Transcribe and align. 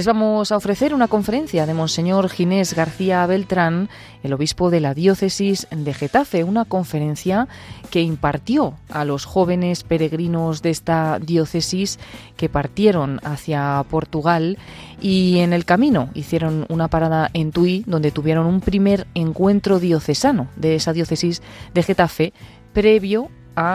Les 0.00 0.06
vamos 0.06 0.50
a 0.50 0.56
ofrecer 0.56 0.94
una 0.94 1.08
conferencia 1.08 1.66
de 1.66 1.74
Monseñor 1.74 2.30
Ginés 2.30 2.72
García 2.72 3.26
Beltrán, 3.26 3.90
el 4.22 4.32
obispo 4.32 4.70
de 4.70 4.80
la 4.80 4.94
diócesis 4.94 5.66
de 5.70 5.92
Getafe, 5.92 6.42
una 6.42 6.64
conferencia 6.64 7.48
que 7.90 8.00
impartió 8.00 8.72
a 8.88 9.04
los 9.04 9.26
jóvenes 9.26 9.82
peregrinos 9.82 10.62
de 10.62 10.70
esta 10.70 11.18
diócesis 11.18 11.98
que 12.38 12.48
partieron 12.48 13.20
hacia 13.24 13.84
Portugal 13.90 14.56
y 15.02 15.40
en 15.40 15.52
el 15.52 15.66
camino 15.66 16.08
hicieron 16.14 16.64
una 16.70 16.88
parada 16.88 17.28
en 17.34 17.52
Tui 17.52 17.84
donde 17.86 18.10
tuvieron 18.10 18.46
un 18.46 18.62
primer 18.62 19.06
encuentro 19.12 19.80
diocesano 19.80 20.48
de 20.56 20.76
esa 20.76 20.94
diócesis 20.94 21.42
de 21.74 21.82
Getafe 21.82 22.32
previo 22.72 23.28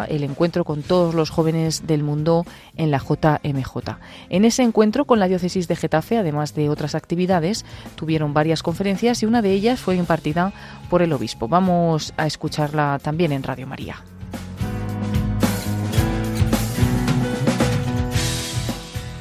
el 0.07 0.23
encuentro 0.23 0.63
con 0.63 0.81
todos 0.81 1.13
los 1.13 1.29
jóvenes 1.29 1.85
del 1.85 2.03
mundo 2.03 2.45
en 2.75 2.91
la 2.91 2.97
JMJ. 2.97 3.97
En 4.29 4.45
ese 4.45 4.63
encuentro 4.63 5.05
con 5.05 5.19
la 5.19 5.27
diócesis 5.27 5.67
de 5.67 5.75
Getafe, 5.75 6.17
además 6.17 6.55
de 6.55 6.69
otras 6.69 6.95
actividades, 6.95 7.65
tuvieron 7.95 8.33
varias 8.33 8.63
conferencias 8.63 9.21
y 9.21 9.25
una 9.25 9.41
de 9.41 9.51
ellas 9.51 9.79
fue 9.79 9.95
impartida 9.95 10.53
por 10.89 11.01
el 11.01 11.13
obispo. 11.13 11.47
Vamos 11.47 12.13
a 12.17 12.25
escucharla 12.25 12.99
también 13.01 13.31
en 13.31 13.43
Radio 13.43 13.67
María. 13.67 13.97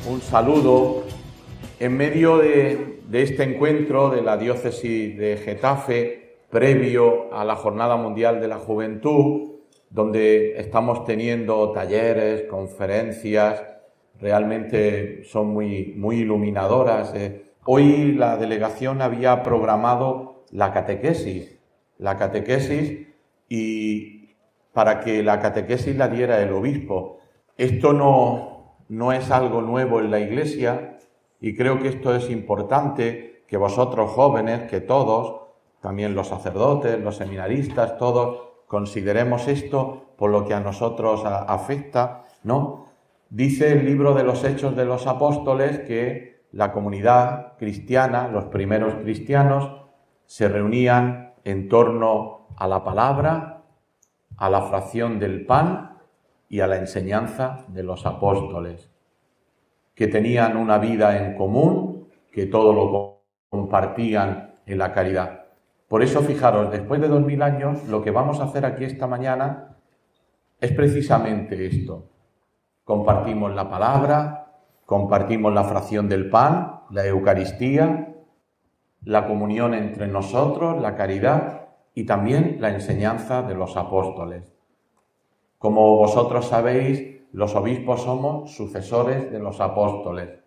Un 0.09 0.21
saludo 0.21 1.05
en 1.81 1.97
medio 1.97 2.39
de, 2.39 3.01
de 3.09 3.23
este 3.23 3.43
encuentro 3.43 4.11
de 4.11 4.23
la 4.23 4.37
diócesis 4.37 5.19
de 5.19 5.37
Getafe, 5.37 6.39
previo 6.51 7.35
a 7.35 7.45
la 7.45 7.57
Jornada 7.57 7.97
Mundial 7.97 8.41
de 8.41 8.49
la 8.49 8.59
Juventud, 8.59 9.54
donde 9.95 10.59
estamos 10.59 11.05
teniendo 11.05 11.71
talleres, 11.71 12.49
conferencias, 12.51 13.63
realmente 14.19 15.23
son 15.23 15.47
muy, 15.55 15.95
muy 15.97 16.17
iluminadoras. 16.17 17.15
Eh. 17.15 17.45
Hoy 17.65 18.11
la 18.13 18.37
delegación 18.37 19.01
había 19.01 19.45
programado 19.45 20.43
la 20.51 20.73
catequesis, 20.73 21.61
la 21.99 22.17
catequesis 22.17 23.07
y 23.49 24.35
para 24.73 24.99
que 24.99 25.23
la 25.23 25.39
catequesis 25.39 25.95
la 25.95 26.09
diera 26.09 26.43
el 26.43 26.53
obispo. 26.53 27.21
Esto 27.57 27.93
no, 27.93 28.79
no 28.89 29.13
es 29.13 29.31
algo 29.31 29.63
nuevo 29.63 30.01
en 30.01 30.11
la 30.11 30.19
iglesia 30.19 30.99
y 31.41 31.55
creo 31.55 31.79
que 31.81 31.87
esto 31.87 32.17
es 32.17 32.31
importante 32.31 33.45
que 33.47 33.57
vosotros 33.57 34.11
jóvenes, 34.11 34.69
que 34.69 34.81
todos, 34.81 35.43
también 35.81 36.17
los 36.17 36.27
sacerdotes, 36.27 36.99
los 36.99 37.17
seminaristas, 37.17 37.97
todos, 37.97 38.54
consideremos 38.67 39.49
esto 39.49 40.15
por 40.17 40.31
lo 40.31 40.47
que 40.47 40.55
a 40.55 40.61
nosotros 40.61 41.23
afecta, 41.25 42.25
¿no? 42.43 42.87
Dice 43.31 43.73
el 43.73 43.85
libro 43.85 44.15
de 44.15 44.23
los 44.23 44.45
Hechos 44.45 44.77
de 44.77 44.85
los 44.85 45.07
Apóstoles 45.07 45.81
que 45.81 46.45
la 46.53 46.73
comunidad 46.73 47.57
cristiana, 47.59 48.29
los 48.29 48.45
primeros 48.45 48.95
cristianos, 48.95 49.73
se 50.27 50.49
reunían 50.49 51.35
en 51.45 51.69
torno 51.69 52.47
a 52.57 52.69
la 52.69 52.85
palabra, 52.85 53.63
a 54.37 54.51
la 54.51 54.63
fracción 54.63 55.19
del 55.19 55.45
pan 55.47 55.99
y 56.49 56.61
a 56.61 56.67
la 56.67 56.77
enseñanza 56.77 57.65
de 57.69 57.83
los 57.83 58.07
apóstoles, 58.07 58.91
que 59.95 60.07
tenían 60.07 60.57
una 60.57 60.79
vida 60.79 61.19
en 61.19 61.37
común, 61.37 62.09
que 62.31 62.47
todo 62.47 62.73
lo 62.73 63.23
compartían 63.49 64.55
en 64.67 64.79
la 64.79 64.93
caridad. 64.93 65.44
Por 65.95 66.03
eso, 66.03 66.23
fijaros, 66.23 66.73
después 66.73 67.01
de 67.01 67.07
dos 67.07 67.25
mil 67.25 67.41
años, 67.41 67.85
lo 67.85 68.03
que 68.03 68.11
vamos 68.11 68.41
a 68.41 68.47
hacer 68.47 68.67
aquí 68.67 68.83
esta 68.83 69.07
mañana 69.07 69.77
es 70.61 70.73
precisamente 70.73 71.67
esto. 71.67 72.11
Compartimos 72.83 73.55
la 73.55 73.71
palabra, 73.71 74.57
compartimos 74.87 75.55
la 75.55 75.63
fracción 75.63 76.09
del 76.09 76.31
pan, 76.31 76.81
la 76.91 77.07
Eucaristía, 77.07 78.13
la 79.05 79.29
comunión 79.29 79.73
entre 79.73 80.09
nosotros, 80.09 80.83
la 80.83 80.97
caridad 80.97 81.69
y 81.95 82.05
también 82.07 82.57
la 82.59 82.71
enseñanza 82.71 83.43
de 83.43 83.55
los 83.55 83.77
apóstoles. 83.77 84.53
Como 85.59 85.97
vosotros 85.97 86.49
sabéis, 86.49 87.23
los 87.31 87.55
obispos 87.55 88.03
somos 88.03 88.53
sucesores 88.53 89.31
de 89.31 89.39
los 89.39 89.61
apóstoles. 89.61 90.44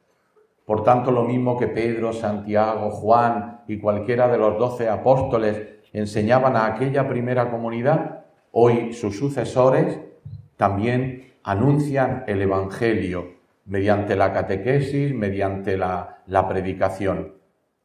Por 0.67 0.83
tanto, 0.83 1.11
lo 1.11 1.23
mismo 1.23 1.57
que 1.57 1.69
Pedro, 1.69 2.11
Santiago, 2.11 2.89
Juan 2.89 3.61
y 3.69 3.78
cualquiera 3.79 4.28
de 4.28 4.38
los 4.38 4.57
doce 4.57 4.89
apóstoles 4.89 5.61
enseñaban 5.94 6.57
a 6.57 6.66
aquella 6.66 7.07
primera 7.07 7.50
comunidad, 7.50 8.25
hoy 8.51 8.91
sus 8.91 9.17
sucesores 9.17 9.97
también 10.57 11.35
anuncian 11.44 12.25
el 12.28 12.41
Evangelio 12.41 13.35
mediante 13.63 14.17
la 14.17 14.33
catequesis, 14.33 15.13
mediante 15.13 15.78
la, 15.78 16.17
predicación. 16.50 17.35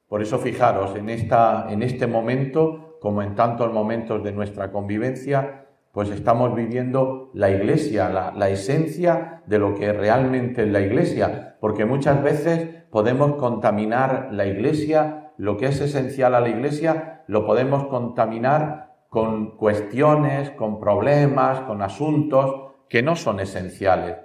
Por 0.09 0.21
eso 0.21 0.41
fijaros, 0.41 0.97
en, 0.97 1.09
esta, 1.09 1.69
en 1.71 1.85
este 1.85 2.09
momento, 2.09 2.99
como 3.01 3.23
en 3.23 3.37
tantos 3.37 3.73
momentos 3.73 4.25
de 4.25 4.33
nuestra 4.33 4.73
convivencia, 4.73 5.62
pues 5.93 6.09
estamos 6.11 6.55
viviendo 6.55 7.31
la 7.35 7.51
iglesia, 7.51 8.09
la, 8.09 8.49
esencia 8.49 9.43
de 9.47 9.59
lo 9.59 9.75
que 9.75 9.93
realmente 9.93 10.63
es 10.63 10.69
la 10.69 10.81
iglesia, 10.81 11.57
porque 11.61 11.85
muchas 11.85 12.23
veces 12.23 12.85
podemos 12.91 13.35
contaminar 13.35 14.29
la 14.33 14.47
iglesia, 14.47 15.33
lo 15.37 15.59
que 15.59 15.67
es 15.67 15.81
esencial 15.81 16.35
a 16.35 16.41
la 16.41 16.49
iglesia, 16.49 17.23
lo 17.27 17.45
podemos 17.47 17.85
contaminar 17.89 18.95
con 19.11 19.57
cuestiones, 19.57 20.51
con 20.53 20.81
problemas, 20.81 21.61
con 21.61 21.83
asuntos 21.83 22.73
que 22.89 23.03
no 23.03 23.15
son 23.15 23.41
esenciales. 23.41 24.17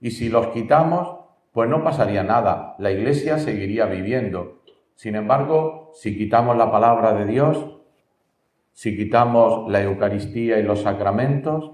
Y 0.00 0.12
si 0.12 0.30
los 0.30 0.48
quitamos, 0.48 1.18
pues 1.52 1.68
no 1.68 1.84
pasaría 1.84 2.22
nada, 2.22 2.76
la 2.78 2.92
iglesia 2.92 3.38
seguiría 3.38 3.84
viviendo. 3.84 4.62
Sin 4.94 5.16
embargo, 5.16 5.90
si 5.94 6.16
quitamos 6.16 6.56
la 6.56 6.70
palabra 6.70 7.12
de 7.12 7.26
Dios, 7.26 7.79
si 8.80 8.96
quitamos 8.96 9.70
la 9.70 9.82
Eucaristía 9.82 10.58
y 10.58 10.62
los 10.62 10.80
sacramentos, 10.80 11.70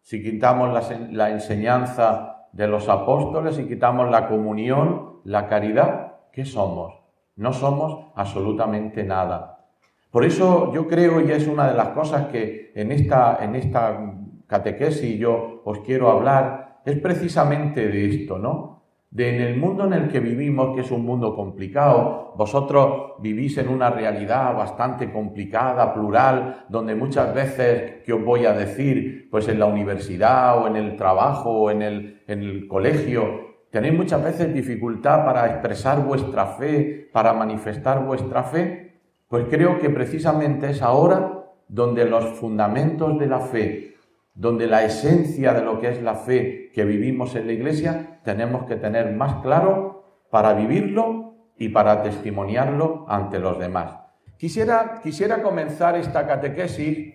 si 0.00 0.22
quitamos 0.22 0.72
la, 1.10 1.28
enseñanza 1.28 2.46
de 2.52 2.68
los 2.68 2.88
apóstoles, 2.88 3.56
si 3.56 3.66
quitamos 3.66 4.08
la 4.12 4.28
comunión, 4.28 5.22
la 5.24 5.48
caridad, 5.48 6.20
¿qué 6.30 6.44
somos? 6.44 6.94
No 7.34 7.52
somos 7.52 8.12
absolutamente 8.14 9.02
nada. 9.02 9.66
Por 10.12 10.24
eso 10.24 10.72
yo 10.72 10.86
creo, 10.86 11.20
y 11.20 11.32
es 11.32 11.48
una 11.48 11.68
de 11.68 11.76
las 11.76 11.88
cosas 11.88 12.28
que 12.28 12.70
en 12.76 12.92
esta, 12.92 13.38
en 13.42 13.56
esta 13.56 14.14
catequesis 14.46 15.18
yo 15.18 15.62
os 15.64 15.80
quiero 15.80 16.12
hablar, 16.12 16.80
es 16.84 16.96
precisamente 17.00 17.88
de 17.88 18.06
esto, 18.08 18.38
¿no? 18.38 18.79
De 19.10 19.36
en 19.36 19.42
el 19.42 19.56
mundo 19.56 19.86
en 19.86 19.92
el 19.92 20.08
que 20.08 20.20
vivimos, 20.20 20.74
que 20.74 20.82
es 20.82 20.90
un 20.92 21.04
mundo 21.04 21.34
complicado, 21.34 22.32
vosotros 22.36 23.14
vivís 23.18 23.58
en 23.58 23.68
una 23.68 23.90
realidad 23.90 24.54
bastante 24.56 25.10
complicada, 25.12 25.92
plural, 25.92 26.66
donde 26.68 26.94
muchas 26.94 27.34
veces, 27.34 28.02
¿qué 28.06 28.12
os 28.12 28.24
voy 28.24 28.46
a 28.46 28.52
decir? 28.52 29.28
Pues 29.28 29.48
en 29.48 29.58
la 29.58 29.66
universidad 29.66 30.62
o 30.62 30.68
en 30.68 30.76
el 30.76 30.96
trabajo 30.96 31.50
o 31.50 31.70
en 31.72 31.82
el, 31.82 32.22
en 32.28 32.42
el 32.42 32.68
colegio, 32.68 33.50
tenéis 33.70 33.94
muchas 33.94 34.22
veces 34.22 34.54
dificultad 34.54 35.24
para 35.24 35.46
expresar 35.46 36.04
vuestra 36.04 36.46
fe, 36.46 37.08
para 37.12 37.32
manifestar 37.32 38.04
vuestra 38.04 38.44
fe, 38.44 39.00
pues 39.26 39.46
creo 39.50 39.80
que 39.80 39.90
precisamente 39.90 40.70
es 40.70 40.82
ahora 40.82 41.46
donde 41.66 42.04
los 42.04 42.24
fundamentos 42.38 43.18
de 43.18 43.26
la 43.26 43.40
fe 43.40 43.94
donde 44.34 44.66
la 44.66 44.84
esencia 44.84 45.52
de 45.52 45.62
lo 45.62 45.80
que 45.80 45.88
es 45.88 46.02
la 46.02 46.14
fe 46.14 46.70
que 46.72 46.84
vivimos 46.84 47.34
en 47.34 47.46
la 47.46 47.52
iglesia 47.52 48.20
tenemos 48.24 48.64
que 48.64 48.76
tener 48.76 49.14
más 49.14 49.42
claro 49.42 50.04
para 50.30 50.54
vivirlo 50.54 51.34
y 51.56 51.68
para 51.68 52.02
testimoniarlo 52.02 53.04
ante 53.08 53.38
los 53.38 53.58
demás. 53.58 53.96
Quisiera, 54.38 55.00
quisiera 55.02 55.42
comenzar 55.42 55.96
esta 55.96 56.26
catequesis 56.26 57.14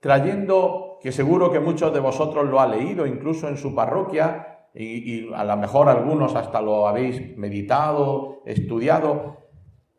trayendo, 0.00 0.98
que 1.02 1.12
seguro 1.12 1.52
que 1.52 1.60
muchos 1.60 1.92
de 1.92 2.00
vosotros 2.00 2.48
lo 2.48 2.60
ha 2.60 2.66
leído, 2.66 3.06
incluso 3.06 3.48
en 3.48 3.56
su 3.56 3.74
parroquia, 3.74 4.68
y, 4.74 5.30
a 5.34 5.44
lo 5.44 5.56
mejor 5.58 5.88
algunos 5.88 6.34
hasta 6.34 6.62
lo 6.62 6.88
habéis 6.88 7.36
meditado, 7.36 8.42
estudiado, 8.46 9.36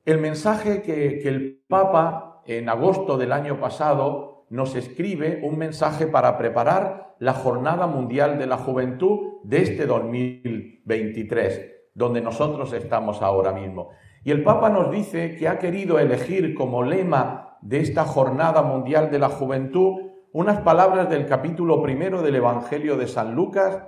el 0.04 0.18
mensaje 0.18 0.82
que, 0.82 1.20
que 1.20 1.30
el 1.30 1.64
Papa 1.68 2.42
en 2.46 2.68
agosto 2.70 3.18
del 3.18 3.32
año 3.32 3.60
pasado 3.60 4.33
nos 4.54 4.76
escribe 4.76 5.40
un 5.42 5.58
mensaje 5.58 6.06
para 6.06 6.38
preparar 6.38 7.16
la 7.18 7.34
Jornada 7.34 7.88
Mundial 7.88 8.38
de 8.38 8.46
la 8.46 8.58
Juventud 8.58 9.40
de 9.44 9.64
este 9.64 9.88
2023, 9.88 11.72
donde 11.96 12.22
nosotros 12.22 12.72
estamos 12.72 13.24
ahora 13.24 13.52
mismo. 13.52 13.90
Y 14.24 14.30
el 14.30 14.44
Papa 14.44 14.70
nos 14.70 14.92
dice 14.92 15.36
que 15.38 15.48
ha 15.48 15.58
querido 15.58 15.98
elegir 15.98 16.54
como 16.54 16.84
lema 16.84 17.58
de 17.64 17.80
esta 17.80 18.06
Jornada 18.06 18.62
Mundial 18.62 19.10
de 19.10 19.18
la 19.18 19.30
Juventud 19.30 20.12
unas 20.34 20.62
palabras 20.62 21.10
del 21.10 21.26
capítulo 21.26 21.82
primero 21.82 22.22
del 22.22 22.36
Evangelio 22.36 22.96
de 22.96 23.08
San 23.08 23.34
Lucas, 23.34 23.88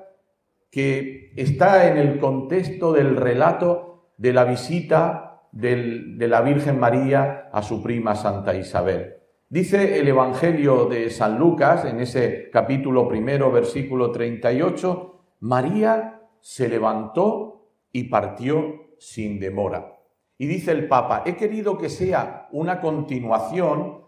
que 0.72 1.32
está 1.36 1.90
en 1.90 1.98
el 1.98 2.18
contexto 2.18 2.92
del 2.92 3.18
relato 3.18 4.10
de 4.18 4.34
la 4.34 4.46
visita 4.46 5.44
de 5.52 6.28
la 6.28 6.42
Virgen 6.42 6.80
María 6.80 7.50
a 7.54 7.62
su 7.62 7.84
prima 7.84 8.16
Santa 8.16 8.56
Isabel. 8.56 9.25
Dice 9.56 10.02
el 10.02 10.10
Evangelio 10.10 10.84
de 10.84 11.10
San 11.10 11.40
Lucas, 11.40 11.86
en 11.86 12.02
ese 12.02 12.50
capítulo 12.52 13.08
primero, 13.08 13.54
versículo 13.54 14.12
38, 14.12 15.22
María 15.40 16.24
se 16.42 16.68
levantó 16.68 17.70
y 17.94 18.10
partió 18.10 18.90
sin 19.00 19.40
demora. 19.40 19.98
Y 20.38 20.48
dice 20.48 20.74
el 20.74 20.90
Papa, 20.90 21.24
he 21.26 21.38
querido 21.38 21.78
que 21.78 21.88
sea 21.88 22.50
una 22.52 22.82
continuación 22.82 24.02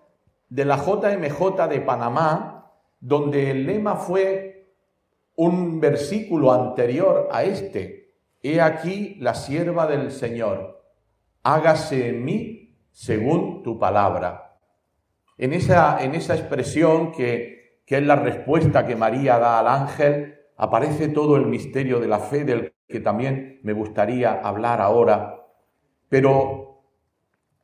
de 0.49 0.65
la 0.65 0.75
JMJ 0.75 1.69
de 1.69 1.79
Panamá, 1.79 2.69
donde 2.99 3.49
el 3.49 3.65
lema 3.65 3.95
fue 3.95 4.73
un 5.37 5.79
versículo 5.79 6.51
anterior 6.51 7.29
a 7.31 7.45
este. 7.45 8.17
He 8.43 8.59
aquí 8.59 9.15
la 9.21 9.33
sierva 9.33 9.87
del 9.87 10.11
Señor, 10.11 10.83
hágase 11.41 12.09
en 12.09 12.25
mí 12.25 12.75
según 12.91 13.63
tu 13.63 13.79
palabra. 13.79 14.46
En 15.37 15.53
esa, 15.53 16.03
en 16.03 16.15
esa 16.15 16.35
expresión 16.35 17.11
que, 17.11 17.81
que 17.85 17.97
es 17.97 18.03
la 18.03 18.15
respuesta 18.15 18.85
que 18.85 18.95
María 18.95 19.37
da 19.37 19.59
al 19.59 19.67
ángel, 19.67 20.35
aparece 20.57 21.07
todo 21.09 21.37
el 21.37 21.45
misterio 21.45 21.99
de 21.99 22.07
la 22.07 22.19
fe 22.19 22.43
del 22.43 22.73
que 22.87 22.99
también 22.99 23.59
me 23.63 23.73
gustaría 23.73 24.33
hablar 24.33 24.81
ahora. 24.81 25.45
Pero 26.09 26.83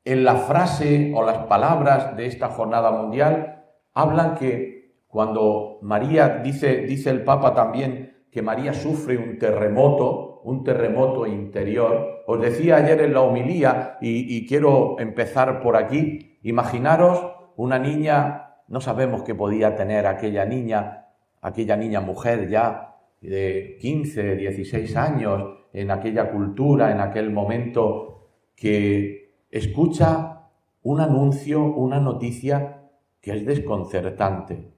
en 0.05 0.23
la 0.23 0.35
frase 0.35 1.11
o 1.15 1.23
las 1.23 1.39
palabras 1.47 2.15
de 2.15 2.25
esta 2.25 2.49
jornada 2.49 2.91
mundial 2.91 3.65
hablan 3.93 4.35
que 4.35 4.73
cuando 5.07 5.79
María, 5.81 6.41
dice, 6.43 6.77
dice 6.81 7.09
el 7.09 7.23
Papa 7.23 7.53
también, 7.53 8.25
que 8.31 8.41
María 8.41 8.73
sufre 8.73 9.17
un 9.17 9.37
terremoto, 9.37 10.41
un 10.43 10.63
terremoto 10.63 11.27
interior. 11.27 12.23
Os 12.25 12.41
decía 12.41 12.77
ayer 12.77 13.01
en 13.01 13.13
la 13.13 13.21
homilía, 13.21 13.97
y, 14.01 14.35
y 14.35 14.47
quiero 14.47 14.99
empezar 14.99 15.61
por 15.61 15.77
aquí, 15.77 16.39
imaginaros 16.41 17.33
una 17.55 17.79
niña, 17.79 18.55
no 18.67 18.81
sabemos 18.81 19.23
qué 19.23 19.35
podía 19.35 19.75
tener 19.75 20.07
aquella 20.07 20.45
niña, 20.45 21.07
aquella 21.41 21.75
niña 21.75 22.01
mujer 22.01 22.49
ya 22.49 22.95
de 23.21 23.77
15, 23.79 24.35
16 24.35 24.95
años, 24.95 25.59
en 25.73 25.91
aquella 25.91 26.31
cultura, 26.31 26.91
en 26.91 26.99
aquel 26.99 27.31
momento, 27.31 28.29
que 28.55 29.35
escucha 29.49 30.49
un 30.83 30.99
anuncio, 30.99 31.63
una 31.63 31.99
noticia 31.99 32.89
que 33.21 33.35
es 33.35 33.45
desconcertante. 33.45 34.73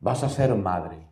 Vas 0.00 0.22
a 0.22 0.28
ser 0.28 0.54
madre. 0.54 1.08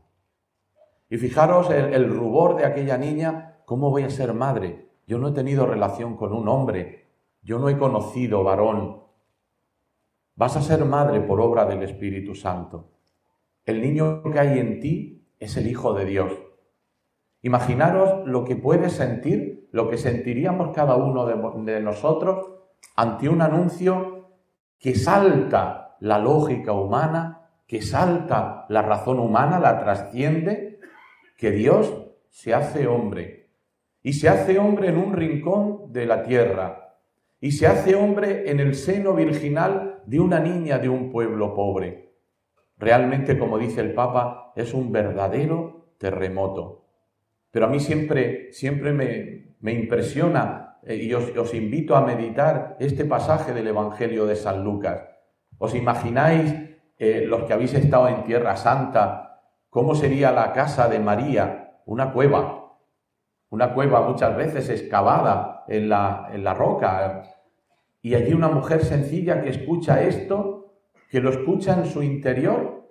Y 1.09 1.17
fijaros 1.17 1.71
el, 1.71 1.95
el, 1.95 2.09
rubor 2.11 2.57
de 2.57 2.67
aquella 2.67 2.99
niña, 2.99 3.59
¿cómo 3.65 3.91
voy 3.91 4.03
a 4.03 4.11
ser 4.11 4.35
madre? 4.35 4.89
Yo 5.07 5.19
no 5.19 5.29
he 5.29 5.33
tenido 5.33 5.67
relación 5.67 6.17
con 6.17 6.33
un 6.33 6.49
hombre, 6.49 7.07
yo 7.43 7.59
no 7.59 7.69
he 7.69 7.79
conocido 7.79 8.43
varón. 8.43 9.06
Vas 10.37 10.55
a 10.55 10.61
ser 10.61 10.85
madre 10.85 11.23
por 11.23 11.41
obra 11.41 11.65
del 11.65 11.83
Espíritu 11.83 12.35
Santo. 12.35 12.91
El 13.65 13.81
niño 13.81 14.23
que 14.23 14.39
hay 14.39 14.59
en 14.59 14.81
ti 14.81 15.27
es 15.39 15.57
el 15.57 15.67
Hijo 15.67 15.95
de 15.95 16.05
Dios. 16.05 16.31
Imaginaros 17.41 18.27
lo 18.27 18.45
que 18.45 18.55
puede 18.55 18.91
sentir, 18.91 19.69
lo 19.73 19.89
que 19.89 19.97
sentiríamos 19.97 20.75
cada 20.75 20.97
uno 20.97 21.25
de, 21.25 21.73
de 21.73 21.81
nosotros 21.81 22.51
ante 22.97 23.31
un 23.31 23.41
anuncio 23.41 24.29
que 24.79 24.95
salta 24.95 25.97
la 26.01 26.19
lógica 26.19 26.75
humana, 26.75 27.49
que 27.67 27.81
salta 27.81 28.67
la 28.69 28.83
razón 28.83 29.19
humana, 29.19 29.59
la 29.59 29.79
trasciende, 29.79 30.81
que 31.39 31.51
Dios 31.51 32.09
se 32.29 32.53
hace 32.53 32.87
hombre. 32.87 33.49
Y 34.03 34.13
se 34.13 34.29
hace 34.29 34.59
hombre 34.59 34.89
en 34.89 34.99
un 34.99 35.15
rincón 35.15 35.93
de 35.95 36.05
la 36.05 36.23
tierra. 36.23 36.99
Y 37.41 37.53
se 37.53 37.67
hace 37.67 37.95
hombre 37.95 38.51
en 38.51 38.61
el 38.61 38.75
seno 38.75 39.15
virginal 39.15 39.96
de 40.07 40.21
una 40.21 40.41
niña 40.41 40.79
de 40.79 40.89
un 40.89 41.11
pueblo 41.11 41.55
pobre. 41.55 42.15
Realmente, 42.79 43.39
como 43.39 43.59
dice 43.59 43.81
el 43.81 43.95
Papa, 43.95 44.53
es 44.57 44.75
un 44.75 44.93
verdadero 44.93 45.95
terremoto. 45.99 46.87
Pero 47.51 47.67
a 47.67 47.69
mí 47.69 47.81
siempre, 47.81 48.53
siempre 48.53 48.93
me, 48.93 49.57
me 49.61 49.73
impresiona 49.73 50.67
eh, 50.83 50.97
y 50.97 51.13
os, 51.15 51.55
invito 51.55 51.97
a 51.97 52.03
meditar 52.03 52.77
este 52.79 53.05
pasaje 53.05 53.53
del 53.53 53.67
Evangelio 53.67 54.27
de 54.27 54.37
San 54.37 54.63
Lucas. 54.63 55.03
¿Os 55.59 55.75
imagináis, 55.75 56.55
eh, 56.99 57.25
los 57.27 57.43
que 57.45 57.53
habéis 57.53 57.75
estado 57.75 58.09
en 58.09 58.23
Tierra 58.23 58.57
Santa, 58.57 59.43
cómo 59.69 59.95
sería 59.95 60.31
la 60.31 60.53
casa 60.53 60.89
de 60.89 61.01
María? 61.01 61.81
Una 61.87 62.13
cueva. 62.13 62.77
Una 63.51 63.75
cueva 63.75 64.09
muchas 64.09 64.37
veces 64.37 64.69
excavada 64.69 65.65
en 65.67 65.89
la, 65.89 66.29
en 66.33 66.45
la 66.45 66.55
roca. 66.55 67.23
Y 68.07 68.15
allí 68.15 68.35
una 68.35 68.49
mujer 68.49 68.85
sencilla 68.85 69.43
que 69.43 69.49
escucha 69.49 70.01
esto, 70.01 70.77
que 71.11 71.19
lo 71.19 71.29
escucha 71.29 71.77
en 71.77 71.87
su 71.87 72.05
interior 72.05 72.89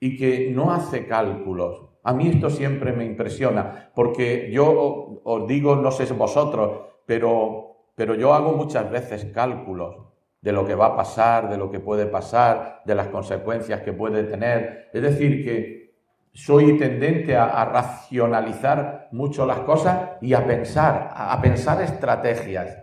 y 0.00 0.16
que 0.16 0.50
no 0.50 0.72
hace 0.72 1.06
cálculos. 1.06 1.90
A 2.02 2.14
mí 2.14 2.26
esto 2.28 2.48
siempre 2.48 2.94
me 2.94 3.04
impresiona, 3.04 3.92
porque 3.94 4.50
yo 4.50 5.20
os 5.24 5.46
digo, 5.46 5.76
no 5.76 5.90
sé 5.90 6.10
vosotros, 6.14 6.86
pero, 7.04 7.90
pero 7.94 8.14
yo 8.14 8.32
hago 8.32 8.54
muchas 8.54 8.90
veces 8.90 9.26
cálculos 9.26 9.94
de 10.40 10.52
lo 10.52 10.66
que 10.66 10.74
va 10.74 10.86
a 10.86 10.96
pasar, 10.96 11.50
de 11.50 11.58
lo 11.58 11.70
que 11.70 11.78
puede 11.78 12.06
pasar, 12.06 12.80
de 12.86 12.94
las 12.94 13.08
consecuencias 13.08 13.82
que 13.82 13.92
puede 13.92 14.24
tener. 14.24 14.88
Es 14.94 15.02
decir, 15.02 15.44
que 15.44 15.98
soy 16.32 16.78
tendente 16.78 17.36
a, 17.36 17.62
racionalizar 17.66 19.08
mucho 19.12 19.44
las 19.44 19.58
cosas 19.58 20.12
y 20.22 20.32
a 20.32 20.46
pensar, 20.46 21.10
a 21.14 21.38
pensar 21.42 21.82
estrategias. 21.82 22.81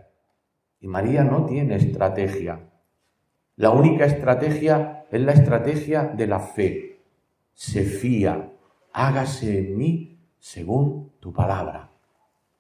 Y 0.80 0.88
María 0.88 1.24
no 1.24 1.46
tiene 1.46 1.76
estrategia. 1.76 2.70
La 3.56 3.72
única 3.72 4.06
estrategia 4.06 5.06
es 5.12 5.22
la 5.22 5.34
estrategia 5.34 6.04
de 6.04 6.28
la 6.28 6.40
fe 6.40 6.90
se 7.60 7.84
fía, 7.84 8.54
hágase 8.94 9.60
en 9.60 9.78
mí 9.78 10.18
según 10.40 11.12
tu 11.20 11.34
palabra. 11.34 11.92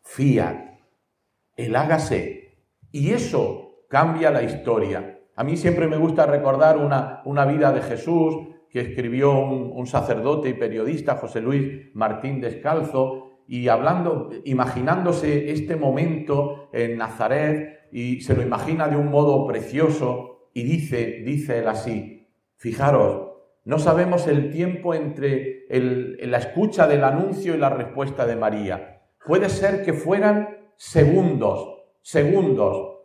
Fiat, 0.01 0.57
el 1.55 1.73
hágase. 1.73 2.57
Y 2.91 3.11
eso 3.11 3.85
cambia 3.87 4.29
la 4.29 4.43
historia. 4.43 5.21
A 5.37 5.45
mí 5.45 5.55
siempre 5.55 5.87
me 5.87 5.95
gusta 5.95 6.25
recordar 6.25 6.77
una, 6.77 7.21
una 7.23 7.45
vida 7.45 7.71
de 7.71 7.81
Jesús 7.81 8.35
que 8.69 8.81
escribió 8.81 9.39
un, 9.39 9.71
un 9.73 9.87
sacerdote 9.87 10.49
y 10.49 10.53
periodista, 10.55 11.15
José 11.15 11.39
Luis 11.39 11.95
Martín 11.95 12.41
Descalzo, 12.41 13.39
y 13.47 13.69
hablando, 13.69 14.31
imaginándose 14.43 15.49
este 15.53 15.77
momento 15.77 16.69
en 16.73 16.97
Nazaret, 16.97 17.78
y 17.91 18.21
se 18.21 18.35
lo 18.35 18.41
imagina 18.41 18.87
de 18.87 18.97
un 18.97 19.09
modo 19.09 19.45
precioso, 19.47 20.49
y 20.53 20.63
dice, 20.63 21.21
dice 21.25 21.59
él 21.59 21.67
así, 21.67 22.27
fijaros, 22.55 23.29
no 23.65 23.77
sabemos 23.77 24.27
el 24.27 24.51
tiempo 24.51 24.93
entre 24.93 25.65
la 25.69 26.37
escucha 26.37 26.87
del 26.87 27.03
anuncio 27.03 27.53
y 27.53 27.57
la 27.57 27.69
respuesta 27.69 28.25
de 28.25 28.35
María. 28.35 29.03
Puede 29.25 29.49
ser 29.49 29.83
que 29.83 29.93
fueran 29.93 30.57
segundos, 30.75 31.83
segundos, 32.01 32.97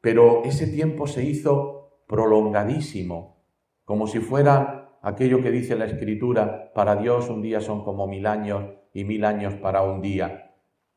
pero 0.00 0.42
ese 0.44 0.66
tiempo 0.66 1.06
se 1.06 1.22
hizo 1.22 2.02
prolongadísimo, 2.08 3.44
como 3.84 4.06
si 4.06 4.18
fuera 4.18 4.98
aquello 5.02 5.40
que 5.40 5.50
dice 5.50 5.76
la 5.76 5.84
Escritura, 5.84 6.72
para 6.74 6.96
Dios 6.96 7.28
un 7.28 7.42
día 7.42 7.60
son 7.60 7.84
como 7.84 8.06
mil 8.06 8.26
años 8.26 8.64
y 8.92 9.04
mil 9.04 9.24
años 9.24 9.54
para 9.54 9.82
un 9.82 10.00
día, 10.00 10.54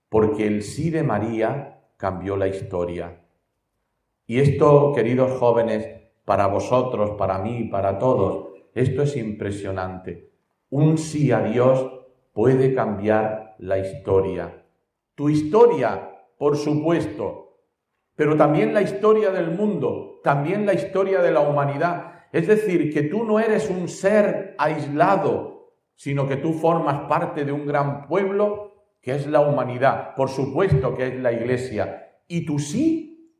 porque 0.10 0.48
el 0.48 0.64
sí 0.64 0.90
de 0.90 1.04
María 1.04 1.77
cambió 1.98 2.38
la 2.38 2.48
historia. 2.48 3.20
Y 4.28 4.40
esto, 4.40 4.94
queridos 4.94 5.40
jóvenes, 5.40 5.98
para 6.26 6.48
vosotros, 6.48 7.12
para 7.12 7.40
mí, 7.40 7.66
para 7.66 7.98
todos. 7.98 8.50
Esto 8.74 9.02
es 9.02 9.18
impresionante. 9.18 10.32
Un 10.70 10.98
sí 10.98 11.32
a 11.32 11.42
Dios 11.42 11.92
puede 12.34 12.76
cambiar 12.76 13.56
la 13.60 13.80
historia. 13.80 14.66
Tu 15.16 15.30
historia, 15.30 16.12
por 16.38 16.58
supuesto, 16.58 17.48
pero 18.16 18.36
también 18.36 18.74
la 18.74 18.82
historia 18.82 19.32
del 19.32 19.52
mundo, 19.52 20.20
también 20.24 20.66
la 20.66 20.74
historia 20.74 21.22
de 21.22 21.32
la 21.32 21.40
humanidad. 21.40 22.26
Es 22.32 22.48
decir, 22.48 22.94
que 22.94 23.04
tú 23.04 23.24
no 23.24 23.40
eres 23.40 23.70
un 23.70 23.88
ser 23.88 24.56
aislado, 24.58 25.72
sino 25.96 26.28
que 26.28 26.36
tú 26.36 26.54
formas 26.54 27.08
parte 27.08 27.46
de 27.46 27.52
un 27.52 27.66
gran 27.66 28.08
pueblo 28.08 28.67
que 29.02 29.16
es 29.16 29.28
la 29.28 29.42
humanidad, 29.42 30.16
por 30.16 30.30
supuesto 30.30 30.96
que 30.96 31.08
es 31.08 31.16
la 31.16 31.32
iglesia. 31.32 32.20
Y 32.28 32.46
tu 32.46 32.60
sí 32.60 33.34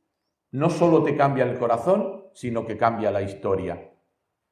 no 0.50 0.70
solo 0.70 1.02
te 1.02 1.16
cambia 1.16 1.44
el 1.44 1.58
corazón, 1.58 2.24
sino 2.32 2.66
que 2.66 2.76
cambia 2.76 3.10
la 3.10 3.22
historia. 3.22 3.92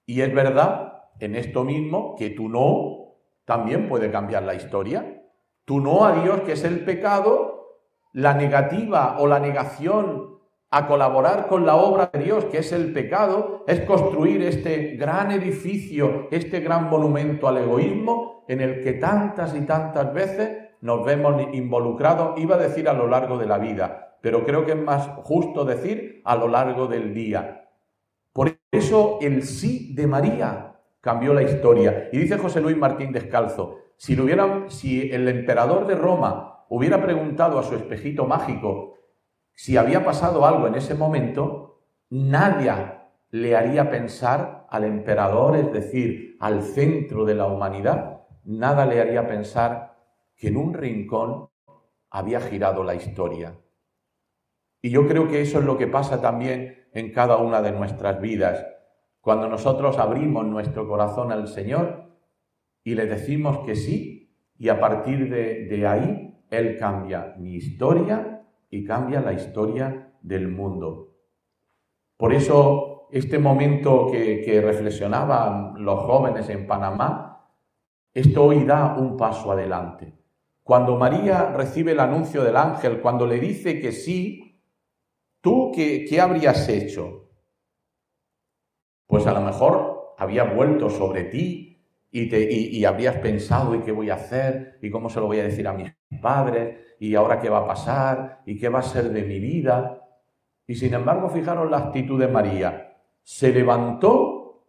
Y 0.05 0.21
es 0.21 0.35
verdad 0.35 1.05
en 1.21 1.35
esto 1.37 1.65
mismo 1.65 2.15
que 2.17 2.31
tu 2.31 2.49
no 2.49 3.15
también 3.45 3.89
puede 3.89 4.11
cambiar 4.11 4.43
la 4.43 4.55
historia. 4.55 5.23
Tu 5.65 5.81
no 5.81 6.05
a 6.05 6.23
Dios, 6.23 6.43
que 6.43 6.53
es 6.53 6.65
el 6.65 6.85
pecado, 6.85 7.81
la 8.13 8.35
negativa 8.35 9.17
o 9.19 9.27
la 9.27 9.39
negación 9.39 10.37
a 10.71 10.87
colaborar 10.87 11.47
con 11.47 11.65
la 11.65 11.77
obra 11.77 12.11
de 12.13 12.25
Dios, 12.25 12.45
que 12.47 12.59
es 12.59 12.73
el 12.73 12.93
pecado, 12.93 13.65
es 13.67 13.81
construir 13.83 14.43
este 14.43 14.97
gran 14.97 15.31
edificio, 15.31 16.29
este 16.31 16.61
gran 16.61 16.91
monumento 16.91 17.49
al 17.49 17.59
egoísmo 17.59 18.45
en 18.49 18.61
el 18.61 18.83
que 18.83 18.95
tantas 18.95 19.55
y 19.55 19.61
tantas 19.61 20.13
veces 20.13 20.66
nos 20.81 21.05
vemos 21.05 21.43
involucrados, 21.53 22.39
iba 22.39 22.57
a 22.57 22.59
decir 22.59 22.89
a 22.89 22.93
lo 22.93 23.07
largo 23.07 23.39
de 23.39 23.47
la 23.47 23.59
vida, 23.59 24.19
pero 24.21 24.45
creo 24.45 24.65
que 24.65 24.73
es 24.73 24.83
más 24.83 25.09
justo 25.23 25.65
decir 25.65 26.23
a 26.25 26.37
lo 26.37 26.49
largo 26.49 26.87
del 26.87 27.15
día. 27.15 27.69
Por 28.33 28.59
eso 28.71 29.19
el 29.21 29.43
sí 29.45 29.95
de 29.95 30.07
María 30.07 30.75
cambió 31.01 31.33
la 31.33 31.43
historia. 31.43 32.09
Y 32.13 32.19
dice 32.19 32.39
José 32.39 32.61
Luis 32.61 32.77
Martín 32.77 33.13
Descalzo, 33.13 33.79
si, 33.97 34.15
lo 34.17 34.25
hubieran, 34.25 34.71
si 34.71 35.11
el 35.11 35.29
emperador 35.29 35.87
de 35.87 35.95
Roma 35.95 36.65
hubiera 36.69 37.03
preguntado 37.03 37.59
a 37.59 37.63
su 37.63 37.75
espejito 37.75 38.27
mágico 38.27 38.97
si 39.55 39.79
había 39.79 40.05
pasado 40.05 40.45
algo 40.45 40.67
en 40.67 40.75
ese 40.75 40.95
momento, 40.95 41.81
nadie 42.11 42.73
le 43.31 43.57
haría 43.57 43.91
pensar 43.91 44.67
al 44.69 44.85
emperador, 44.85 45.57
es 45.57 45.73
decir, 45.73 46.37
al 46.41 46.63
centro 46.63 47.25
de 47.25 47.35
la 47.35 47.47
humanidad, 47.47 48.21
nada 48.45 48.85
le 48.85 49.01
haría 49.01 49.27
pensar 49.27 49.96
que 50.37 50.49
en 50.49 50.57
un 50.57 50.75
rincón 50.75 51.49
había 52.11 52.41
girado 52.41 52.85
la 52.85 52.95
historia. 52.95 53.59
Y 54.83 54.91
yo 54.91 55.07
creo 55.09 55.29
que 55.29 55.41
eso 55.41 55.59
es 55.59 55.65
lo 55.65 55.79
que 55.79 55.87
pasa 55.87 56.21
también 56.21 56.87
en 56.93 57.13
cada 57.13 57.39
una 57.39 57.63
de 57.63 57.73
nuestras 57.73 58.21
vidas. 58.21 58.65
Cuando 59.21 59.49
nosotros 59.49 59.99
abrimos 59.99 60.47
nuestro 60.47 60.87
corazón 60.87 61.33
al 61.33 61.49
Señor 61.49 62.13
y 62.85 62.95
le 62.95 63.07
decimos 63.07 63.67
que 63.67 63.75
sí, 63.75 64.17
y 64.59 64.69
a 64.69 64.79
partir 64.79 65.29
de, 65.29 65.87
ahí 65.87 66.41
Él 66.51 66.79
cambia 66.79 67.35
mi 67.39 67.55
historia 67.57 68.47
y 68.71 68.85
cambia 68.85 69.21
la 69.21 69.33
historia 69.33 70.15
del 70.23 70.49
mundo. 70.49 71.17
Por 72.17 72.33
eso, 72.33 73.09
este 73.11 73.39
momento 73.39 74.09
que, 74.11 74.41
que 74.43 74.61
reflexionaban 74.61 75.85
los 75.85 76.01
jóvenes 76.01 76.49
en 76.49 76.67
Panamá, 76.67 77.51
esto 78.15 78.45
hoy 78.45 78.65
da 78.65 78.97
un 78.97 79.17
paso 79.17 79.53
adelante. 79.53 80.15
Cuando 80.67 80.97
María 80.97 81.53
recibe 81.53 81.93
el 81.93 82.01
anuncio 82.01 82.43
del 82.43 82.57
ángel, 82.57 83.01
cuando 83.01 83.25
le 83.25 83.39
dice 83.39 83.79
que 83.79 83.93
sí, 83.93 84.61
¿tú 85.41 85.71
qué, 85.73 86.05
qué 86.05 86.21
habrías 86.21 86.69
hecho? 86.69 87.31
Pues 89.07 89.29
a 89.29 89.33
lo 89.33 89.43
mejor 89.43 90.17
había 90.19 90.43
vuelto 90.43 90.91
sobre 90.91 91.23
ti 91.23 91.87
y, 92.11 92.29
te, 92.29 92.53
y, 92.53 92.85
habrías 92.85 93.15
pensado, 93.19 93.77
¿y 93.77 93.83
qué 93.83 93.93
voy 93.93 94.11
a 94.11 94.15
hacer? 94.15 94.81
¿Y 94.83 94.91
cómo 94.91 95.09
se 95.09 95.21
lo 95.21 95.27
voy 95.27 95.39
a 95.39 95.45
decir 95.45 95.69
a 95.69 95.73
mis 95.73 95.93
padres? 96.21 96.97
¿Y 96.99 97.15
ahora 97.15 97.39
qué 97.39 97.49
va 97.49 97.59
a 97.59 97.69
pasar? 97.69 98.43
¿Y 98.45 98.59
qué 98.59 98.69
va 98.69 98.81
a 98.81 98.83
ser 98.83 99.11
de 99.11 99.23
mi 99.23 99.39
vida? 99.39 100.03
Y 100.67 100.75
sin 100.75 100.95
embargo, 100.95 101.29
fijaros 101.29 101.71
la 101.71 101.79
actitud 101.79 102.19
de 102.19 102.27
María. 102.27 103.05
Se 103.23 103.53
levantó 103.53 104.65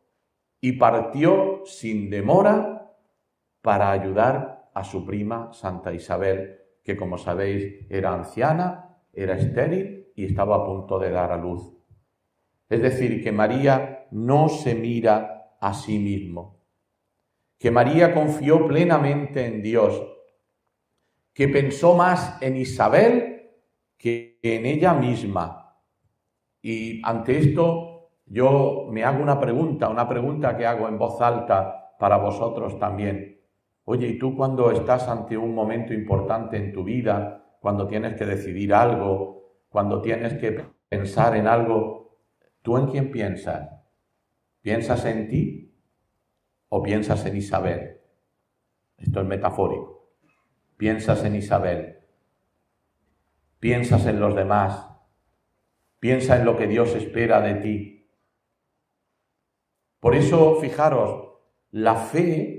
y 0.61 0.73
partió 0.73 1.63
sin 1.65 2.11
demora 2.11 2.93
para 3.63 3.89
ayudar 3.89 4.56
a 4.77 4.83
su 4.83 5.03
prima 5.03 5.51
Santa 5.53 5.91
Isabel, 5.91 6.59
que 6.83 6.95
como 6.95 7.17
sabéis 7.17 7.87
era 7.89 8.13
anciana, 8.13 8.99
era 9.11 9.35
estéril 9.35 10.11
y 10.15 10.25
estaba 10.25 10.57
a 10.57 10.65
punto 10.65 10.99
de 10.99 11.09
dar 11.09 11.31
a 11.31 11.37
luz. 11.37 11.63
Es 12.69 12.83
decir, 12.83 13.23
que 13.23 13.31
María 13.31 14.05
no 14.11 14.49
se 14.49 14.75
mira 14.75 15.55
a 15.59 15.73
sí 15.73 15.97
mismo, 15.97 16.61
que 17.57 17.71
María 17.71 18.13
confió 18.13 18.67
plenamente 18.67 19.47
en 19.47 19.63
Dios, 19.63 19.99
que 21.33 21.47
pensó 21.47 21.95
más 21.95 22.39
en 22.43 22.57
Isabel 22.57 23.49
que 23.97 24.39
en 24.43 24.67
ella 24.67 24.93
misma. 24.93 25.75
Y 26.61 27.01
ante 27.03 27.39
esto 27.39 28.11
yo 28.27 28.85
me 28.91 29.03
hago 29.03 29.23
una 29.23 29.39
pregunta, 29.39 29.89
una 29.89 30.07
pregunta 30.07 30.55
que 30.55 30.67
hago 30.67 30.87
en 30.87 30.99
voz 30.99 31.19
alta 31.19 31.95
para 31.97 32.17
vosotros 32.17 32.77
también. 32.77 33.36
Oye, 33.89 34.07
¿y 34.07 34.19
tú 34.19 34.35
cuando 34.35 34.69
estás 34.69 35.07
ante 35.07 35.37
un 35.37 35.55
momento 35.55 35.93
importante 35.93 36.57
en 36.57 36.73
tu 36.73 36.83
vida, 36.83 37.55
cuando 37.61 37.87
tienes 37.87 38.15
que 38.15 38.25
decidir 38.25 38.73
algo, 38.73 39.61
cuando 39.69 40.01
tienes 40.01 40.33
que 40.33 40.61
pensar 40.89 41.37
en 41.37 41.47
algo, 41.47 42.19
¿tú 42.61 42.75
en 42.77 42.87
quién 42.87 43.11
piensas? 43.11 43.69
¿Piensas 44.59 45.05
en 45.05 45.29
ti 45.29 45.73
o 46.67 46.83
piensas 46.83 47.25
en 47.27 47.37
Isabel? 47.37 48.01
Esto 48.97 49.21
es 49.21 49.25
metafórico. 49.25 50.11
Piensas 50.75 51.23
en 51.23 51.35
Isabel. 51.37 51.99
Piensas 53.57 54.05
en 54.05 54.19
los 54.19 54.35
demás. 54.35 54.85
Piensa 56.01 56.35
en 56.35 56.43
lo 56.43 56.57
que 56.57 56.67
Dios 56.67 56.93
espera 56.93 57.39
de 57.39 57.55
ti. 57.55 58.11
Por 60.01 60.13
eso, 60.13 60.57
fijaros, 60.59 61.37
la 61.71 61.95
fe 61.95 62.56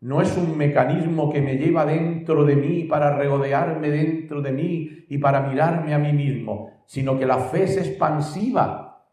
no 0.00 0.22
es 0.22 0.34
un 0.36 0.56
mecanismo 0.56 1.30
que 1.30 1.42
me 1.42 1.56
lleva 1.56 1.84
dentro 1.84 2.44
de 2.44 2.56
mí 2.56 2.84
para 2.84 3.16
regodearme 3.16 3.90
dentro 3.90 4.40
de 4.40 4.50
mí 4.50 5.04
y 5.08 5.18
para 5.18 5.42
mirarme 5.42 5.92
a 5.92 5.98
mí 5.98 6.12
mismo, 6.12 6.70
sino 6.86 7.18
que 7.18 7.26
la 7.26 7.38
fe 7.38 7.64
es 7.64 7.76
expansiva. 7.76 9.04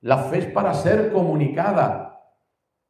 La 0.00 0.16
fe 0.16 0.38
es 0.38 0.46
para 0.46 0.72
ser 0.72 1.12
comunicada. 1.12 2.22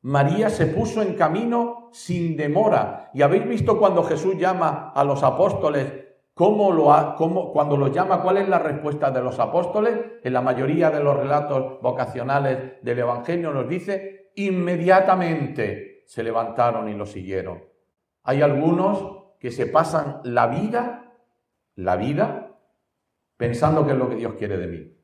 María 0.03 0.49
se 0.49 0.67
puso 0.67 1.03
en 1.03 1.15
camino 1.15 1.89
sin 1.93 2.37
demora. 2.37 3.11
Y 3.13 3.23
habéis 3.23 3.49
visto 3.49 3.79
cuando 3.79 4.05
Jesús 4.05 4.37
llama 4.39 4.93
a 4.95 5.03
los 5.03 5.25
apóstoles, 5.25 5.93
cómo 6.35 6.71
lo 6.71 6.93
ha, 6.93 7.17
cómo, 7.17 7.53
cuando 7.53 7.77
los 7.77 7.91
llama, 7.91 8.23
cuál 8.23 8.37
es 8.37 8.49
la 8.49 8.61
respuesta 8.61 9.11
de 9.11 9.23
los 9.23 9.41
apóstoles. 9.41 9.99
En 10.23 10.33
la 10.33 10.41
mayoría 10.41 10.91
de 10.91 11.03
los 11.03 11.17
relatos 11.17 11.81
vocacionales 11.83 12.75
del 12.81 13.01
Evangelio 13.01 13.53
nos 13.53 13.69
dice, 13.69 14.31
inmediatamente 14.37 15.88
se 16.09 16.23
levantaron 16.23 16.89
y 16.89 16.95
lo 16.95 17.05
siguieron. 17.05 17.63
Hay 18.23 18.41
algunos 18.41 19.37
que 19.39 19.51
se 19.51 19.67
pasan 19.67 20.21
la 20.25 20.47
vida, 20.47 21.13
la 21.77 21.97
vida, 21.97 22.57
pensando 23.37 23.85
que 23.85 23.93
es 23.93 23.99
lo 23.99 24.09
que 24.09 24.17
Dios 24.17 24.35
quiere 24.35 24.57
de 24.57 24.67
mí 24.67 24.99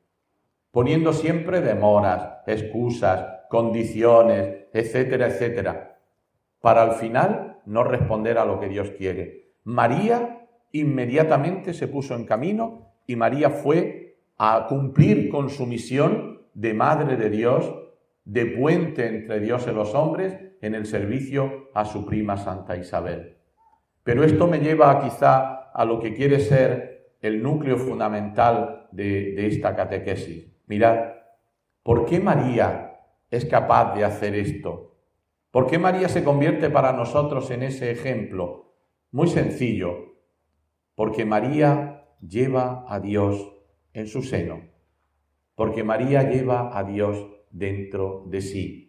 poniendo 0.75 1.13
siempre 1.13 1.61
demoras, 1.61 2.39
excusas, 2.45 3.45
condiciones, 3.47 4.65
etcétera, 4.73 5.27
etcétera, 5.27 5.99
para 6.59 6.81
al 6.81 6.95
final 6.95 7.61
no 7.65 7.85
responder 7.85 8.37
a 8.37 8.43
lo 8.43 8.59
que 8.59 8.67
Dios 8.67 8.91
quiere. 8.91 9.53
María 9.63 10.49
inmediatamente 10.73 11.73
se 11.73 11.87
puso 11.87 12.13
en 12.13 12.25
camino 12.25 12.91
y 13.07 13.15
María 13.15 13.51
fue 13.51 14.17
a 14.37 14.65
cumplir 14.67 15.29
con 15.29 15.49
su 15.49 15.65
misión 15.65 16.41
de 16.53 16.73
Madre 16.73 17.15
de 17.15 17.29
Dios, 17.29 17.73
de 18.25 18.45
puente 18.45 19.07
entre 19.07 19.39
Dios 19.39 19.65
y 19.71 19.73
los 19.73 19.95
hombres, 19.95 20.37
en 20.61 20.75
el 20.75 20.85
servicio 20.85 21.69
a 21.73 21.85
su 21.85 22.05
prima 22.05 22.37
Santa 22.37 22.75
Isabel. 22.75 23.37
Pero 24.03 24.23
esto 24.23 24.47
me 24.47 24.59
lleva 24.59 25.01
quizá 25.01 25.71
a 25.71 25.83
lo 25.85 25.99
que 25.99 26.13
quiere 26.13 26.39
ser 26.39 27.15
el 27.21 27.41
núcleo 27.41 27.77
fundamental 27.77 28.87
de, 28.91 29.47
esta 29.47 29.75
catequesis. 29.75 30.47
Mirad, 30.67 31.13
¿por 31.81 32.05
qué 32.05 32.19
María 32.19 32.99
es 33.31 33.45
capaz 33.45 33.95
de 33.95 34.05
hacer 34.05 34.35
esto? 34.35 34.95
¿Por 35.49 35.67
qué 35.67 35.79
María 35.79 36.07
se 36.07 36.23
convierte 36.23 36.69
para 36.69 36.93
nosotros 36.93 37.49
en 37.49 37.63
ese 37.63 37.89
ejemplo? 37.89 38.75
Muy 39.11 39.27
sencillo, 39.27 40.17
porque 40.93 41.25
María 41.25 42.05
lleva 42.21 42.85
a 42.87 42.99
Dios 42.99 43.53
en 43.93 44.07
su 44.07 44.21
seno, 44.21 44.61
porque 45.55 45.83
María 45.83 46.29
lleva 46.29 46.77
a 46.77 46.83
Dios 46.83 47.27
dentro 47.49 48.25
de 48.27 48.41
sí. 48.41 48.84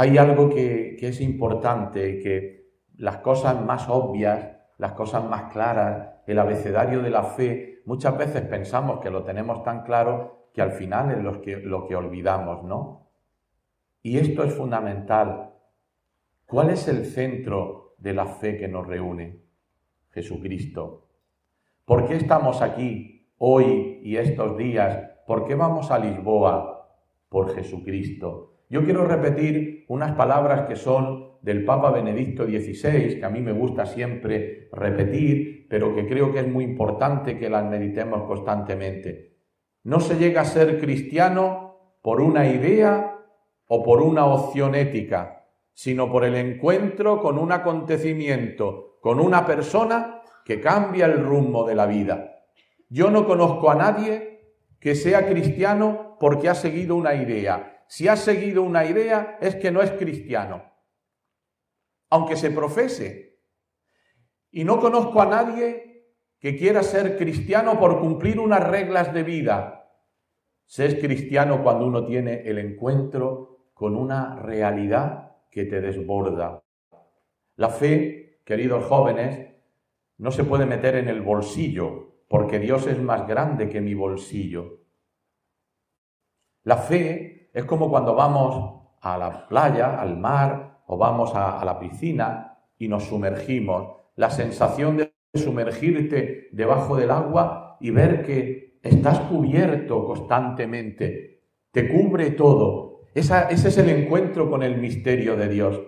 Hay 0.00 0.16
algo 0.16 0.48
que, 0.48 0.96
es 1.00 1.20
importante, 1.20 2.20
que 2.20 2.68
las 2.98 3.16
cosas 3.16 3.60
más 3.60 3.88
obvias, 3.88 4.48
las 4.76 4.92
cosas 4.92 5.24
más 5.24 5.52
claras, 5.52 6.20
el 6.24 6.38
abecedario 6.38 7.02
de 7.02 7.10
la 7.10 7.24
fe, 7.24 7.82
Muchas 7.84 8.16
veces 8.18 8.42
pensamos 8.42 9.00
que 9.00 9.10
lo 9.10 9.24
tenemos 9.24 9.64
tan 9.64 9.82
claro 9.82 10.50
que 10.52 10.60
al 10.60 10.72
final 10.72 11.10
es 11.10 11.24
lo 11.24 11.40
que, 11.40 11.56
lo 11.56 11.86
que 11.86 11.96
olvidamos, 11.96 12.62
¿no? 12.62 13.08
Y 14.02 14.18
esto 14.18 14.44
es 14.44 14.52
fundamental. 14.52 15.54
¿Cuál 16.46 16.68
es 16.68 16.86
el 16.86 17.06
centro 17.06 17.94
de 17.96 18.12
la 18.12 18.26
fe 18.26 18.58
que 18.58 18.68
nos 18.68 18.86
reúne? 18.86 19.40
Jesucristo. 20.10 21.08
¿Por 21.86 22.06
qué 22.06 22.16
estamos 22.16 22.60
aquí 22.60 23.32
hoy 23.38 24.00
y 24.04 24.18
estos 24.18 24.58
días? 24.58 25.10
¿Por 25.26 25.46
qué 25.46 25.54
vamos 25.54 25.90
a 25.90 25.98
Lisboa? 25.98 26.90
Por 27.30 27.54
Jesucristo. 27.54 28.57
Yo 28.70 28.84
quiero 28.84 29.06
repetir 29.06 29.86
unas 29.88 30.12
palabras 30.12 30.68
que 30.68 30.76
son 30.76 31.38
del 31.40 31.64
Papa 31.64 31.90
Benedicto 31.90 32.44
XVI, 32.44 33.18
que 33.18 33.24
a 33.24 33.30
mí 33.30 33.40
me 33.40 33.52
gusta 33.52 33.86
siempre 33.86 34.68
repetir, 34.72 35.66
pero 35.70 35.94
que 35.94 36.06
creo 36.06 36.32
que 36.32 36.40
es 36.40 36.48
muy 36.48 36.64
importante 36.64 37.38
que 37.38 37.48
las 37.48 37.64
meditemos 37.64 38.24
constantemente. 38.24 39.36
No 39.84 40.00
se 40.00 40.16
llega 40.16 40.42
a 40.42 40.44
ser 40.44 40.78
cristiano 40.78 41.96
por 42.02 42.20
una 42.20 42.46
idea 42.46 43.16
o 43.68 43.82
por 43.82 44.02
una 44.02 44.26
opción 44.26 44.74
ética, 44.74 45.46
sino 45.72 46.10
por 46.10 46.24
el 46.24 46.34
encuentro 46.34 47.22
con 47.22 47.38
un 47.38 47.52
acontecimiento, 47.52 48.98
con 49.00 49.20
una 49.20 49.46
persona 49.46 50.20
que 50.44 50.60
cambia 50.60 51.06
el 51.06 51.24
rumbo 51.24 51.66
de 51.66 51.74
la 51.74 51.86
vida. 51.86 52.44
Yo 52.90 53.10
no 53.10 53.26
conozco 53.26 53.70
a 53.70 53.74
nadie 53.74 54.56
que 54.80 54.94
sea 54.94 55.26
cristiano 55.26 56.16
porque 56.18 56.48
ha 56.48 56.54
seguido 56.54 56.96
una 56.96 57.14
idea. 57.14 57.77
Si 57.88 58.06
ha 58.06 58.16
seguido 58.16 58.62
una 58.62 58.84
idea 58.84 59.38
es 59.40 59.56
que 59.56 59.70
no 59.70 59.82
es 59.82 59.90
cristiano 59.92 60.68
aunque 62.10 62.36
se 62.36 62.50
profese. 62.50 63.38
Y 64.50 64.64
no 64.64 64.80
conozco 64.80 65.20
a 65.20 65.26
nadie 65.26 66.14
que 66.38 66.56
quiera 66.56 66.82
ser 66.82 67.16
cristiano 67.16 67.78
por 67.78 68.00
cumplir 68.00 68.40
unas 68.40 68.66
reglas 68.66 69.12
de 69.12 69.22
vida. 69.22 69.92
Se 70.64 70.86
es 70.86 70.94
cristiano 70.96 71.62
cuando 71.62 71.86
uno 71.86 72.04
tiene 72.06 72.42
el 72.42 72.58
encuentro 72.58 73.70
con 73.74 73.96
una 73.96 74.36
realidad 74.36 75.36
que 75.50 75.64
te 75.64 75.80
desborda. 75.80 76.62
La 77.56 77.68
fe, 77.68 78.40
queridos 78.44 78.84
jóvenes, 78.84 79.54
no 80.18 80.30
se 80.30 80.44
puede 80.44 80.66
meter 80.66 80.96
en 80.96 81.08
el 81.08 81.22
bolsillo, 81.22 82.24
porque 82.28 82.58
Dios 82.58 82.86
es 82.86 83.00
más 83.00 83.26
grande 83.26 83.68
que 83.68 83.80
mi 83.80 83.94
bolsillo. 83.94 84.82
La 86.64 86.76
fe 86.76 87.37
es 87.52 87.64
como 87.64 87.90
cuando 87.90 88.14
vamos 88.14 88.82
a 89.00 89.16
la 89.16 89.46
playa, 89.46 90.00
al 90.00 90.16
mar, 90.16 90.78
o 90.86 90.96
vamos 90.96 91.32
a, 91.34 91.62
la 91.64 91.78
piscina 91.78 92.58
y 92.78 92.88
nos 92.88 93.04
sumergimos. 93.04 93.96
La 94.16 94.30
sensación 94.30 94.96
de 94.96 95.12
sumergirte 95.34 96.48
debajo 96.52 96.96
del 96.96 97.10
agua 97.10 97.76
y 97.80 97.90
ver 97.90 98.24
que 98.24 98.78
estás 98.82 99.20
cubierto 99.20 100.04
constantemente, 100.06 101.42
te 101.70 101.88
cubre 101.88 102.30
todo. 102.30 103.02
ese 103.14 103.46
es 103.50 103.78
el 103.78 103.90
encuentro 103.90 104.50
con 104.50 104.62
el 104.62 104.78
misterio 104.78 105.36
de 105.36 105.48
Dios. 105.48 105.80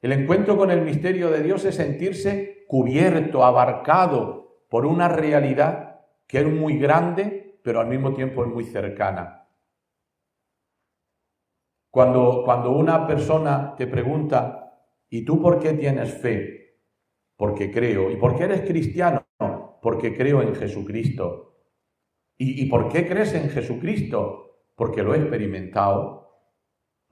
El 0.00 0.12
encuentro 0.12 0.56
con 0.56 0.70
el 0.70 0.82
misterio 0.82 1.30
de 1.30 1.42
Dios 1.42 1.64
es 1.64 1.74
sentirse 1.76 2.64
cubierto, 2.68 3.44
abarcado 3.44 4.58
por 4.68 4.86
una 4.86 5.08
realidad 5.08 6.00
que 6.26 6.38
es 6.38 6.46
muy 6.46 6.78
grande, 6.78 7.58
pero 7.62 7.80
al 7.80 7.88
mismo 7.88 8.12
tiempo 8.12 8.44
es 8.44 8.50
muy 8.50 8.64
cercana. 8.64 9.43
Cuando, 11.94 12.42
cuando 12.44 12.72
una 12.72 13.06
persona 13.06 13.74
te 13.76 13.86
pregunta, 13.86 14.80
¿y 15.08 15.24
tú 15.24 15.40
por 15.40 15.60
qué 15.60 15.74
tienes 15.74 16.12
fe? 16.12 16.80
Porque 17.36 17.70
creo. 17.70 18.10
¿Y 18.10 18.16
por 18.16 18.36
qué 18.36 18.44
eres 18.44 18.62
cristiano? 18.62 19.24
Porque 19.80 20.12
creo 20.12 20.42
en 20.42 20.56
Jesucristo. 20.56 21.54
¿Y, 22.36 22.64
¿Y 22.64 22.66
por 22.66 22.88
qué 22.88 23.06
crees 23.06 23.32
en 23.34 23.48
Jesucristo? 23.48 24.64
Porque 24.74 25.04
lo 25.04 25.14
he 25.14 25.18
experimentado 25.18 26.24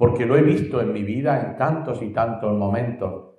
porque 0.02 0.26
lo 0.26 0.36
he 0.36 0.42
visto 0.42 0.80
en 0.80 0.92
mi 0.92 1.04
vida 1.04 1.40
en 1.40 1.56
tantos 1.56 2.02
y 2.02 2.08
tantos 2.08 2.52
momentos. 2.58 3.36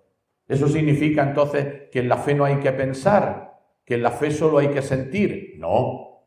¿Eso 0.48 0.70
significa 0.70 1.24
entonces 1.24 1.90
que 1.92 2.00
en 2.00 2.08
la 2.08 2.16
fe 2.16 2.36
no 2.36 2.46
hay 2.46 2.56
que 2.62 2.72
pensar? 2.72 3.60
¿Que 3.84 3.96
en 3.96 4.04
la 4.04 4.12
fe 4.12 4.32
solo 4.32 4.60
hay 4.60 4.70
que 4.70 4.82
sentir? 4.82 5.56
No. 5.58 6.24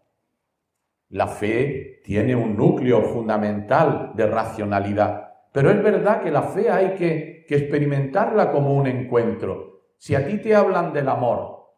La 1.08 1.26
fe 1.26 1.85
tiene 2.06 2.36
un 2.36 2.56
núcleo 2.56 3.02
fundamental 3.02 4.12
de 4.14 4.28
racionalidad. 4.28 5.34
Pero 5.50 5.72
es 5.72 5.82
verdad 5.82 6.22
que 6.22 6.30
la 6.30 6.42
fe 6.42 6.70
hay 6.70 6.94
que, 6.94 7.44
experimentarla 7.48 8.52
como 8.52 8.74
un 8.74 8.86
encuentro. 8.86 9.82
Si 9.98 10.14
a 10.14 10.24
ti 10.24 10.38
te 10.38 10.54
hablan 10.54 10.92
del 10.92 11.08
amor, 11.08 11.72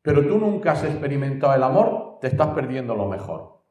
pero 0.00 0.26
tú 0.26 0.38
nunca 0.38 0.72
has 0.72 0.84
experimentado 0.84 1.54
el 1.54 1.62
amor, 1.62 2.18
te 2.20 2.28
estás 2.28 2.48
perdiendo 2.54 2.94
lo 2.94 3.08
mejor. 3.08 3.62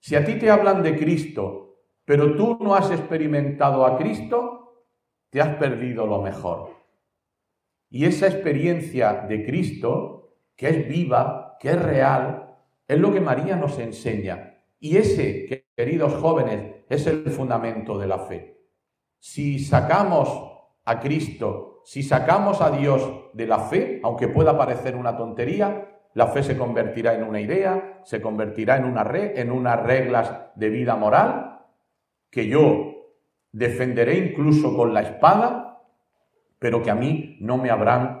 Si 0.00 0.16
a 0.16 0.24
ti 0.24 0.38
te 0.38 0.50
hablan 0.50 0.82
de 0.82 0.98
Cristo, 0.98 1.78
pero 2.04 2.36
tú 2.36 2.58
no 2.60 2.74
has 2.74 2.90
experimentado 2.90 3.86
a 3.86 3.96
Cristo, 3.96 4.84
te 5.30 5.40
has 5.40 5.56
perdido 5.56 6.06
lo 6.06 6.20
mejor. 6.20 6.70
Y 7.88 8.04
esa 8.04 8.26
experiencia 8.26 9.24
de 9.26 9.46
Cristo, 9.46 10.34
que 10.56 10.68
es 10.68 10.88
viva, 10.88 11.56
que 11.58 11.70
es 11.70 11.82
real, 11.82 12.54
es 12.86 12.98
lo 12.98 13.12
que 13.12 13.20
María 13.20 13.56
nos 13.56 13.78
enseña. 13.78 14.49
Y 14.80 14.96
ese, 14.96 15.66
queridos 15.76 16.14
jóvenes, 16.14 16.84
es 16.88 17.06
el 17.06 17.30
fundamento 17.30 17.98
de 17.98 18.06
la 18.06 18.18
fe. 18.18 18.58
Si 19.18 19.58
sacamos 19.58 20.28
a 20.84 20.98
Cristo, 20.98 21.82
si 21.84 22.02
sacamos 22.02 22.60
a 22.60 22.70
Dios 22.70 23.26
de 23.34 23.46
la 23.46 23.58
fe, 23.58 24.00
aunque 24.02 24.28
pueda 24.28 24.56
parecer 24.56 24.96
una 24.96 25.16
tontería, 25.16 26.00
la 26.14 26.26
fe 26.28 26.42
se 26.42 26.58
convertirá 26.58 27.14
en 27.14 27.22
una 27.22 27.40
idea, 27.40 28.00
se 28.04 28.20
convertirá 28.20 28.76
en, 28.76 28.84
una 28.84 29.08
en 29.12 29.52
unas 29.52 29.82
reglas 29.82 30.34
de 30.56 30.70
vida 30.70 30.96
moral 30.96 31.60
que 32.30 32.48
yo 32.48 32.94
defenderé 33.52 34.16
incluso 34.16 34.76
con 34.76 34.94
la 34.94 35.02
espada, 35.02 35.82
pero 36.58 36.82
que 36.82 36.90
a 36.90 36.94
mí 36.94 37.36
no 37.40 37.58
me 37.58 37.70
habrán 37.70 38.20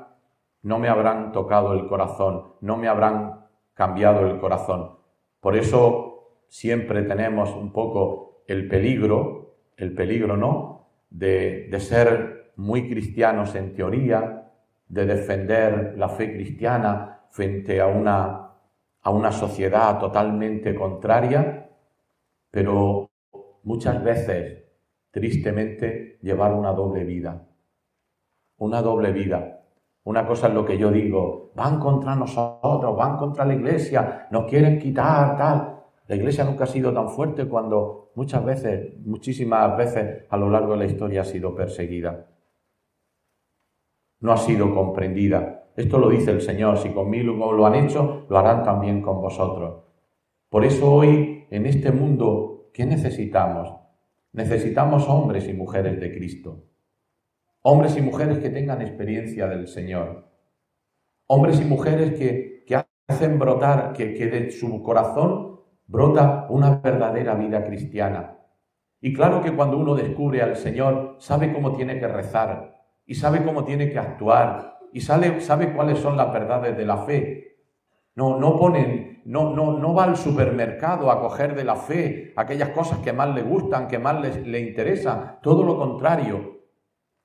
no 0.62 0.78
me 0.78 0.88
habrán 0.88 1.32
tocado 1.32 1.72
el 1.72 1.86
corazón, 1.86 2.54
no 2.60 2.76
me 2.76 2.86
habrán 2.86 3.46
cambiado 3.72 4.26
el 4.26 4.38
corazón. 4.38 4.98
Por 5.40 5.56
eso 5.56 6.09
siempre 6.50 7.02
tenemos 7.04 7.54
un 7.54 7.72
poco 7.72 8.42
el 8.46 8.68
peligro, 8.68 9.54
el 9.76 9.94
peligro, 9.94 10.36
¿no? 10.36 10.88
De, 11.08 11.68
de 11.70 11.80
ser 11.80 12.52
muy 12.56 12.88
cristianos 12.88 13.54
en 13.54 13.72
teoría, 13.74 14.52
de 14.88 15.06
defender 15.06 15.94
la 15.96 16.08
fe 16.08 16.32
cristiana 16.34 17.20
frente 17.30 17.80
a 17.80 17.86
una, 17.86 18.50
a 19.02 19.10
una 19.10 19.32
sociedad 19.32 19.98
totalmente 19.98 20.74
contraria, 20.74 21.70
pero 22.50 23.08
muchas 23.62 24.02
veces, 24.02 24.64
tristemente, 25.12 26.18
llevar 26.20 26.52
una 26.52 26.72
doble 26.72 27.04
vida. 27.04 27.46
Una 28.58 28.82
doble 28.82 29.12
vida. 29.12 29.60
Una 30.02 30.26
cosa 30.26 30.48
es 30.48 30.54
lo 30.54 30.64
que 30.64 30.76
yo 30.76 30.90
digo, 30.90 31.52
van 31.54 31.78
contra 31.78 32.16
nosotros, 32.16 32.96
van 32.96 33.16
contra 33.16 33.44
la 33.44 33.54
iglesia, 33.54 34.26
nos 34.32 34.46
quieren 34.46 34.78
quitar, 34.78 35.36
tal. 35.36 35.79
La 36.10 36.16
iglesia 36.16 36.42
nunca 36.42 36.64
ha 36.64 36.66
sido 36.66 36.92
tan 36.92 37.08
fuerte 37.08 37.46
cuando 37.46 38.10
muchas 38.16 38.44
veces, 38.44 38.98
muchísimas 39.06 39.76
veces 39.76 40.24
a 40.28 40.36
lo 40.36 40.50
largo 40.50 40.72
de 40.72 40.78
la 40.78 40.86
historia 40.86 41.20
ha 41.20 41.24
sido 41.24 41.54
perseguida. 41.54 42.26
No 44.18 44.32
ha 44.32 44.36
sido 44.36 44.74
comprendida. 44.74 45.68
Esto 45.76 45.98
lo 45.98 46.10
dice 46.10 46.32
el 46.32 46.40
Señor, 46.40 46.78
si 46.78 46.88
conmigo 46.88 47.52
lo 47.52 47.64
han 47.64 47.76
hecho, 47.76 48.26
lo 48.28 48.36
harán 48.36 48.64
también 48.64 49.02
con 49.02 49.20
vosotros. 49.20 49.84
Por 50.48 50.64
eso 50.64 50.92
hoy, 50.92 51.46
en 51.48 51.66
este 51.66 51.92
mundo 51.92 52.70
¿qué 52.74 52.86
necesitamos? 52.86 53.72
Necesitamos 54.32 55.08
hombres 55.08 55.48
y 55.48 55.52
mujeres 55.52 56.00
de 56.00 56.12
Cristo. 56.12 56.64
Hombres 57.62 57.96
y 57.96 58.02
mujeres 58.02 58.40
que 58.40 58.50
tengan 58.50 58.82
experiencia 58.82 59.46
del 59.46 59.68
Señor. 59.68 60.24
Hombres 61.28 61.60
y 61.60 61.64
mujeres 61.66 62.18
que, 62.18 62.58
hacen 63.06 63.38
brotar, 63.38 63.92
que, 63.92 64.14
que 64.14 64.26
de 64.26 64.50
su 64.50 64.82
corazón 64.82 65.49
brota 65.90 66.46
una 66.48 66.76
verdadera 66.76 67.34
vida 67.34 67.64
cristiana. 67.64 68.38
Y 69.00 69.12
claro 69.12 69.42
que 69.42 69.54
cuando 69.54 69.76
uno 69.76 69.94
descubre 69.94 70.40
al 70.40 70.56
Señor, 70.56 71.16
sabe 71.18 71.52
cómo 71.52 71.74
tiene 71.74 71.98
que 71.98 72.06
rezar 72.06 72.76
y 73.04 73.14
sabe 73.14 73.42
cómo 73.44 73.64
tiene 73.64 73.90
que 73.90 73.98
actuar 73.98 74.78
y 74.92 75.00
sabe, 75.00 75.40
sabe 75.40 75.72
cuáles 75.72 75.98
son 75.98 76.16
las 76.16 76.32
verdades 76.32 76.76
de 76.76 76.86
la 76.86 76.98
fe. 76.98 77.56
No, 78.14 78.38
no 78.38 78.56
ponen 78.56 79.10
no, 79.24 79.54
no, 79.54 79.78
no 79.78 79.94
va 79.94 80.04
al 80.04 80.16
supermercado 80.16 81.10
a 81.10 81.20
coger 81.20 81.54
de 81.54 81.64
la 81.64 81.76
fe 81.76 82.32
aquellas 82.36 82.70
cosas 82.70 82.98
que 82.98 83.12
más 83.12 83.34
le 83.34 83.42
gustan, 83.42 83.88
que 83.88 83.98
más 83.98 84.20
le, 84.20 84.42
le 84.46 84.60
interesan. 84.60 85.38
Todo 85.42 85.64
lo 85.64 85.76
contrario. 85.76 86.60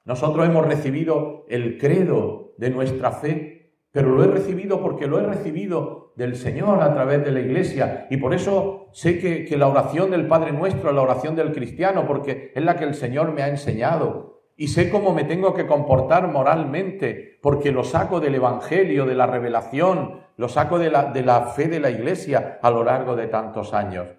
Nosotros 0.03 0.45
hemos 0.45 0.65
recibido 0.65 1.45
el 1.47 1.77
credo 1.77 2.53
de 2.57 2.69
nuestra 2.69 3.11
fe, 3.11 3.54
pero 3.95 4.09
lo 4.09 4.25
he 4.25 4.27
recibido 4.27 4.81
porque 4.81 5.07
lo 5.07 5.21
he 5.21 5.23
recibido 5.23 6.11
del 6.17 6.35
Señor 6.35 6.83
a 6.83 6.93
través 6.93 7.23
de 7.23 7.31
la 7.31 7.39
iglesia. 7.39 8.07
Y 8.09 8.17
por 8.17 8.33
eso 8.33 8.89
sé 8.91 9.19
que, 9.19 9.45
que 9.45 9.55
la 9.55 9.69
oración 9.69 10.11
del 10.11 10.27
Padre 10.27 10.51
Nuestro 10.51 10.89
es 10.89 10.95
la 10.97 11.01
oración 11.01 11.33
del 11.33 11.53
cristiano, 11.53 12.05
porque 12.05 12.51
es 12.53 12.61
la 12.61 12.75
que 12.75 12.83
el 12.83 12.93
Señor 12.93 13.31
me 13.31 13.41
ha 13.41 13.47
enseñado 13.47 14.41
y 14.57 14.67
sé 14.67 14.89
cómo 14.89 15.13
me 15.13 15.23
tengo 15.23 15.53
que 15.53 15.65
comportar 15.65 16.27
moralmente, 16.27 17.39
porque 17.41 17.71
lo 17.71 17.85
saco 17.85 18.19
del 18.19 18.35
Evangelio, 18.35 19.05
de 19.05 19.15
la 19.15 19.27
revelación, 19.27 20.19
lo 20.35 20.49
saco 20.49 20.77
de 20.77 20.89
la, 20.91 21.13
de 21.13 21.21
la 21.21 21.43
fe 21.43 21.69
de 21.69 21.79
la 21.79 21.89
Iglesia 21.89 22.59
a 22.61 22.69
lo 22.71 22.83
largo 22.83 23.15
de 23.15 23.27
tantos 23.27 23.73
años. 23.73 24.09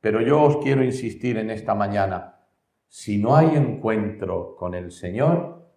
Pero 0.00 0.22
yo 0.22 0.40
os 0.40 0.56
quiero 0.64 0.82
insistir 0.82 1.36
en 1.36 1.50
esta 1.50 1.74
mañana, 1.74 2.46
si 2.88 3.18
no 3.18 3.36
hay 3.36 3.56
encuentro 3.56 4.56
con 4.56 4.74
el 4.74 4.90
Señor, 4.90 5.68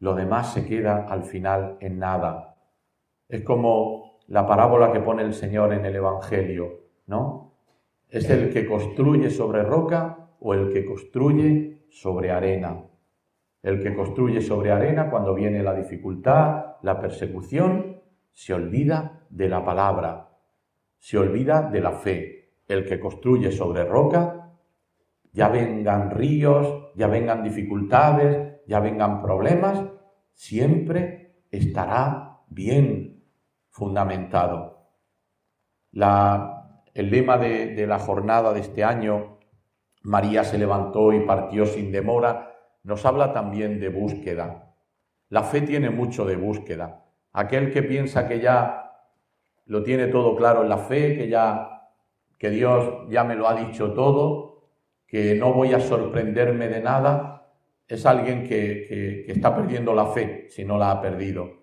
lo 0.00 0.16
demás 0.16 0.52
se 0.52 0.66
queda 0.66 1.06
al 1.08 1.22
final 1.22 1.76
en 1.80 2.00
nada. 2.00 2.47
Es 3.28 3.42
como 3.42 4.20
la 4.28 4.46
parábola 4.46 4.90
que 4.90 5.00
pone 5.00 5.22
el 5.22 5.34
Señor 5.34 5.72
en 5.74 5.84
el 5.84 5.96
Evangelio, 5.96 6.84
¿no? 7.06 7.54
Es 8.08 8.28
el 8.30 8.50
que 8.50 8.66
construye 8.66 9.28
sobre 9.28 9.62
roca 9.62 10.30
o 10.40 10.54
el 10.54 10.72
que 10.72 10.86
construye 10.86 11.84
sobre 11.90 12.30
arena. 12.30 12.84
El 13.62 13.82
que 13.82 13.94
construye 13.94 14.40
sobre 14.40 14.72
arena 14.72 15.10
cuando 15.10 15.34
viene 15.34 15.62
la 15.62 15.74
dificultad, 15.74 16.76
la 16.82 16.98
persecución, 16.98 18.00
se 18.32 18.54
olvida 18.54 19.26
de 19.28 19.48
la 19.48 19.62
palabra, 19.62 20.30
se 20.98 21.18
olvida 21.18 21.62
de 21.62 21.80
la 21.80 21.92
fe. 21.92 22.52
El 22.66 22.86
que 22.86 22.98
construye 22.98 23.52
sobre 23.52 23.84
roca, 23.84 24.52
ya 25.32 25.48
vengan 25.48 26.10
ríos, 26.10 26.92
ya 26.94 27.08
vengan 27.08 27.42
dificultades, 27.42 28.62
ya 28.66 28.80
vengan 28.80 29.20
problemas, 29.20 29.84
siempre 30.32 31.42
estará 31.50 32.40
bien 32.48 33.17
fundamentado. 33.78 34.76
el 35.92 37.10
lema 37.10 37.38
de, 37.38 37.86
la 37.86 37.98
jornada 38.00 38.52
de 38.52 38.60
este 38.60 38.82
año, 38.82 39.38
María 40.02 40.42
se 40.42 40.58
levantó 40.58 41.12
y 41.12 41.20
partió 41.20 41.64
sin 41.64 41.92
demora, 41.92 42.56
nos 42.82 43.06
habla 43.06 43.32
también 43.32 43.78
de 43.78 43.88
búsqueda. 43.88 44.74
La 45.28 45.44
fe 45.44 45.60
tiene 45.60 45.90
mucho 45.90 46.24
de 46.24 46.36
búsqueda. 46.36 47.04
Aquel 47.32 47.72
que 47.72 47.82
piensa 47.82 48.26
que 48.26 48.40
ya 48.40 48.92
lo 49.66 49.82
tiene 49.82 50.08
todo 50.08 50.34
claro 50.34 50.62
en 50.62 50.68
la 50.68 50.78
fe, 50.78 51.16
que 51.16 51.28
ya 51.28 51.74
que 52.36 52.50
Dios 52.50 53.08
ya 53.10 53.24
me 53.24 53.36
lo 53.36 53.48
ha 53.48 53.54
dicho 53.54 53.92
todo, 53.92 54.70
que 55.06 55.34
no 55.34 55.52
voy 55.52 55.72
a 55.72 55.80
sorprenderme 55.80 56.68
de 56.68 56.80
nada, 56.80 57.52
es 57.86 58.06
alguien 58.06 58.46
que 58.46 59.24
está 59.28 59.54
perdiendo 59.54 59.94
la 59.94 60.06
fe 60.06 60.46
si 60.50 60.64
no 60.64 60.78
la 60.78 60.90
ha 60.90 61.00
perdido. 61.00 61.57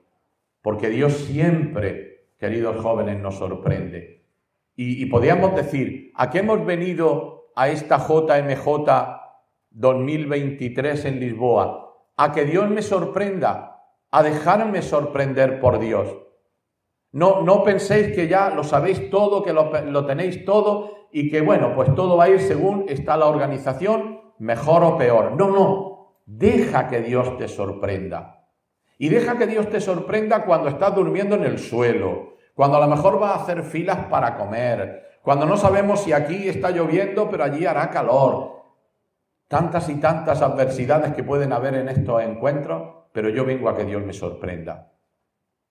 Porque 0.65 0.89
Dios 0.89 1.13
siempre, 1.13 2.31
queridos 2.39 2.81
jóvenes, 2.81 3.21
nos 3.21 3.35
sorprende. 3.35 4.25
Y, 4.75 5.03
y 5.03 5.05
podríamos 5.05 5.55
decir, 5.55 6.11
¿a 6.15 6.31
qué 6.31 6.39
hemos 6.39 6.65
venido 6.65 7.51
a 7.55 7.69
esta 7.69 7.99
JMJ 7.99 8.65
2023 9.69 11.05
en 11.05 11.19
Lisboa? 11.19 11.93
A 12.17 12.31
que 12.31 12.45
Dios 12.45 12.67
me 12.71 12.81
sorprenda, 12.81 13.83
a 14.09 14.23
dejarme 14.23 14.81
sorprender 14.81 15.59
por 15.59 15.77
Dios. 15.77 16.17
No, 17.11 17.43
no 17.43 17.63
penséis 17.63 18.15
que 18.15 18.27
ya 18.27 18.49
lo 18.49 18.63
sabéis 18.63 19.11
todo, 19.11 19.43
que 19.43 19.53
lo, 19.53 19.71
lo 19.83 20.07
tenéis 20.07 20.45
todo 20.45 21.09
y 21.11 21.29
que 21.29 21.41
bueno, 21.41 21.75
pues 21.75 21.93
todo 21.93 22.17
va 22.17 22.23
a 22.23 22.29
ir 22.29 22.39
según 22.39 22.85
está 22.89 23.17
la 23.17 23.27
organización, 23.27 24.19
mejor 24.39 24.83
o 24.83 24.97
peor. 24.97 25.33
No, 25.33 25.51
no, 25.51 26.21
deja 26.25 26.87
que 26.87 27.01
Dios 27.01 27.37
te 27.37 27.47
sorprenda. 27.47 28.44
Y 28.97 29.09
deja 29.09 29.37
que 29.37 29.47
Dios 29.47 29.69
te 29.69 29.81
sorprenda 29.81 30.45
cuando 30.45 30.69
estás 30.69 30.95
durmiendo 30.95 31.35
en 31.35 31.43
el 31.43 31.59
suelo, 31.59 32.35
cuando 32.53 32.77
a 32.77 32.87
lo 32.87 32.95
mejor 32.95 33.19
vas 33.19 33.31
a 33.31 33.43
hacer 33.43 33.63
filas 33.63 34.05
para 34.09 34.37
comer, 34.37 35.19
cuando 35.21 35.45
no 35.45 35.57
sabemos 35.57 36.01
si 36.01 36.13
aquí 36.13 36.47
está 36.47 36.69
lloviendo, 36.69 37.29
pero 37.29 37.43
allí 37.43 37.65
hará 37.65 37.89
calor. 37.89 38.63
Tantas 39.47 39.89
y 39.89 39.95
tantas 39.95 40.41
adversidades 40.41 41.13
que 41.13 41.23
pueden 41.23 41.51
haber 41.51 41.75
en 41.75 41.89
estos 41.89 42.21
encuentros, 42.21 43.05
pero 43.11 43.29
yo 43.29 43.43
vengo 43.43 43.67
a 43.67 43.75
que 43.75 43.85
Dios 43.85 44.03
me 44.03 44.13
sorprenda. 44.13 44.91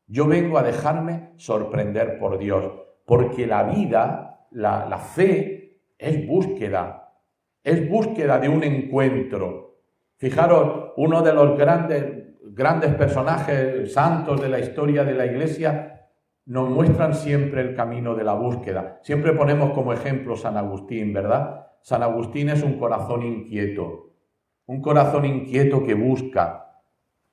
Yo 0.06 0.26
vengo 0.26 0.58
a 0.58 0.62
dejarme 0.62 1.30
sorprender 1.36 2.18
por 2.18 2.38
Dios, 2.38 2.72
porque 3.06 3.46
la 3.46 3.62
vida, 3.62 4.46
la, 4.50 4.86
la 4.86 4.98
fe, 4.98 5.78
es 5.98 6.26
búsqueda, 6.26 7.12
es 7.62 7.88
búsqueda 7.88 8.38
de 8.38 8.48
un 8.48 8.64
encuentro. 8.64 9.78
Fijaros, 10.16 10.92
uno 10.96 11.22
de 11.22 11.32
los 11.32 11.56
grandes, 11.56 12.23
grandes 12.52 12.94
personajes 12.94 13.92
santos 13.92 14.40
de 14.40 14.48
la 14.48 14.58
historia 14.58 15.04
de 15.04 15.14
la 15.14 15.26
Iglesia 15.26 16.08
nos 16.46 16.68
muestran 16.68 17.14
siempre 17.14 17.62
el 17.62 17.74
camino 17.74 18.14
de 18.14 18.24
la 18.24 18.34
búsqueda. 18.34 19.00
Siempre 19.02 19.32
ponemos 19.32 19.72
como 19.72 19.92
ejemplo 19.92 20.36
San 20.36 20.56
Agustín, 20.56 21.12
¿verdad? 21.12 21.68
San 21.80 22.02
Agustín 22.02 22.50
es 22.50 22.62
un 22.62 22.78
corazón 22.78 23.22
inquieto, 23.22 24.10
un 24.66 24.80
corazón 24.80 25.24
inquieto 25.24 25.84
que 25.84 25.94
busca 25.94 26.82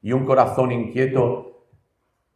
y 0.01 0.13
un 0.13 0.25
corazón 0.25 0.71
inquieto 0.71 1.67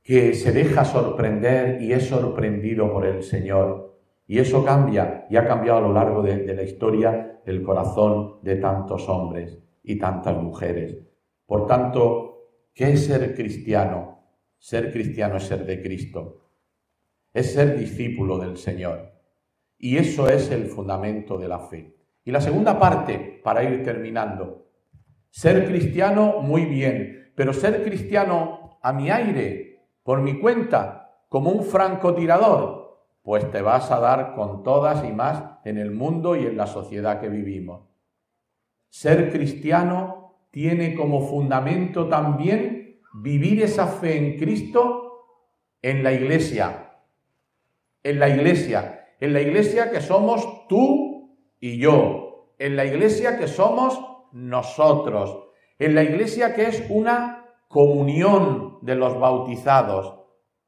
que 0.03 0.33
se 0.33 0.51
deja 0.51 0.85
sorprender 0.85 1.81
y 1.81 1.93
es 1.93 2.07
sorprendido 2.07 2.91
por 2.91 3.05
el 3.05 3.23
Señor. 3.23 3.97
Y 4.27 4.39
eso 4.39 4.63
cambia 4.63 5.25
y 5.29 5.35
ha 5.35 5.47
cambiado 5.47 5.79
a 5.79 5.81
lo 5.81 5.93
largo 5.93 6.21
de, 6.21 6.53
la 6.53 6.63
historia 6.63 7.41
el 7.45 7.63
corazón 7.63 8.35
de 8.41 8.57
tantos 8.57 9.07
hombres 9.09 9.59
y 9.83 9.97
tantas 9.97 10.35
mujeres. 10.37 10.97
Por 11.45 11.67
tanto, 11.67 12.34
¿qué 12.75 12.91
es 12.91 13.07
ser 13.07 13.33
cristiano? 13.33 14.19
Ser 14.59 14.91
cristiano 14.91 15.37
es 15.37 15.43
ser 15.43 15.65
de 15.65 15.81
Cristo 15.81 16.45
es 17.35 17.53
ser 17.53 17.77
discípulo 17.77 18.37
del 18.37 18.57
Señor. 18.57 19.11
Y 19.77 19.97
eso 19.97 20.29
es 20.29 20.49
el 20.51 20.67
fundamento 20.67 21.37
de 21.37 21.49
la 21.49 21.59
fe. 21.59 21.93
Y 22.23 22.31
la 22.31 22.39
segunda 22.39 22.79
parte, 22.79 23.41
para 23.43 23.61
ir 23.61 23.83
terminando, 23.83 24.69
ser 25.29 25.67
cristiano 25.67 26.39
muy 26.41 26.63
bien, 26.63 27.33
pero 27.35 27.51
ser 27.51 27.83
cristiano 27.83 28.79
a 28.81 28.93
mi 28.93 29.11
aire, 29.11 29.89
por 30.01 30.21
mi 30.21 30.39
cuenta, 30.39 31.25
como 31.27 31.51
un 31.51 31.65
francotirador, 31.65 33.03
pues 33.21 33.51
te 33.51 33.61
vas 33.61 33.91
a 33.91 33.99
dar 33.99 34.33
con 34.33 34.63
todas 34.63 35.03
y 35.03 35.11
más 35.11 35.43
en 35.65 35.77
el 35.77 35.91
mundo 35.91 36.37
y 36.37 36.45
en 36.45 36.55
la 36.55 36.67
sociedad 36.67 37.19
que 37.19 37.27
vivimos. 37.27 37.89
Ser 38.87 39.29
cristiano 39.29 40.24
tiene 40.55 40.95
como 40.95 41.27
fundamento 41.27 42.07
también 42.07 43.01
vivir 43.13 43.61
esa 43.61 43.87
fe 43.87 44.15
en 44.15 44.39
Cristo 44.39 45.25
en 45.81 46.01
la 46.01 46.13
iglesia, 46.13 46.93
en 48.03 48.19
la 48.21 48.29
iglesia, 48.29 49.05
en 49.19 49.33
la 49.33 49.41
iglesia 49.41 49.91
que 49.91 49.99
somos 49.99 50.65
tú 50.69 51.37
y 51.59 51.77
yo, 51.77 52.53
en 52.57 52.77
la 52.77 52.85
iglesia 52.85 53.37
que 53.37 53.49
somos 53.49 53.99
nosotros, 54.31 55.49
en 55.77 55.93
la 55.93 56.03
iglesia 56.03 56.55
que 56.55 56.67
es 56.67 56.85
una 56.89 57.47
comunión 57.67 58.79
de 58.81 58.95
los 58.95 59.19
bautizados, 59.19 60.21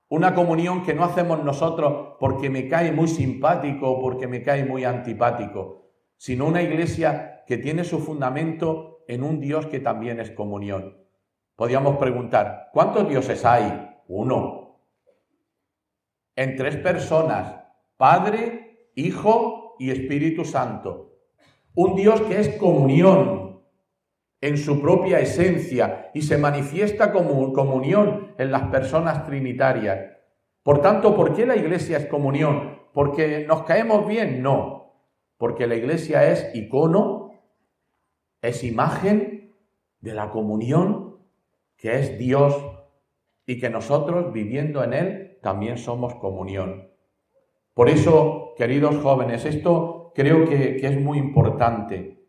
una 0.10 0.36
comunión 0.36 0.84
que 0.84 0.96
no 0.96 1.06
hacemos 1.06 1.42
nosotros 1.46 2.18
porque 2.20 2.50
me 2.50 2.68
cae 2.68 2.92
muy 2.92 3.08
simpático 3.08 3.90
o 3.90 4.02
porque 4.02 4.28
me 4.28 4.44
cae 4.44 4.66
muy 4.66 4.84
antipático, 4.84 5.94
sino 6.18 6.46
una 6.46 6.62
iglesia 6.62 7.46
que 7.48 7.58
tiene 7.58 7.86
su 7.86 8.00
fundamento 8.00 8.97
en 9.08 9.24
un 9.24 9.40
Dios 9.40 9.66
que 9.68 9.80
también 9.80 10.20
es 10.20 10.32
comunión. 10.32 10.98
Podríamos 11.56 11.98
preguntar, 11.98 12.70
¿cuántos 12.74 13.08
dioses 13.10 13.44
hay? 13.46 13.96
Uno 14.08 14.68
en 16.38 16.56
tres 16.56 16.78
personas, 16.78 17.56
Padre, 17.98 18.92
Hijo 18.96 19.76
y 19.80 19.92
Espíritu 19.92 20.46
Santo. 20.46 21.16
Un 21.74 21.96
Dios 21.96 22.22
que 22.22 22.40
es 22.40 22.50
comunión 22.58 23.64
en 24.40 24.58
su 24.58 24.80
propia 24.80 25.20
esencia 25.20 26.12
y 26.14 26.22
se 26.22 26.38
manifiesta 26.38 27.12
como 27.12 27.52
comunión 27.54 28.36
en 28.38 28.52
las 28.52 28.70
personas 28.70 29.26
trinitarias. 29.26 30.12
Por 30.62 30.80
tanto, 30.82 31.16
¿por 31.16 31.36
qué 31.36 31.46
la 31.48 31.56
iglesia 31.56 31.98
es 31.98 32.06
comunión? 32.06 32.82
¿Porque 32.94 33.46
nos 33.48 33.64
caemos 33.64 34.08
bien? 34.08 34.44
No, 34.44 34.94
porque 35.38 35.66
la 35.66 35.76
iglesia 35.76 36.32
es 36.32 36.52
icono, 36.54 37.17
es 38.42 38.64
imagen 38.64 39.56
de 40.00 40.14
la 40.14 40.30
comunión 40.30 41.18
que 41.78 42.00
es 42.00 42.18
Dios 42.18 42.56
y 43.46 43.60
que 43.60 43.70
nosotros 43.70 44.34
viviendo 44.34 44.84
en 44.84 44.94
Él 44.94 45.38
también 45.42 45.78
somos 45.78 46.16
comunión. 46.16 46.92
Por 47.74 47.90
eso, 47.90 48.54
queridos 48.58 48.98
jóvenes, 48.98 49.46
esto 49.46 50.12
creo 50.16 50.46
que, 50.46 50.78
es 50.78 51.00
muy 51.00 51.20
importante. 51.20 52.26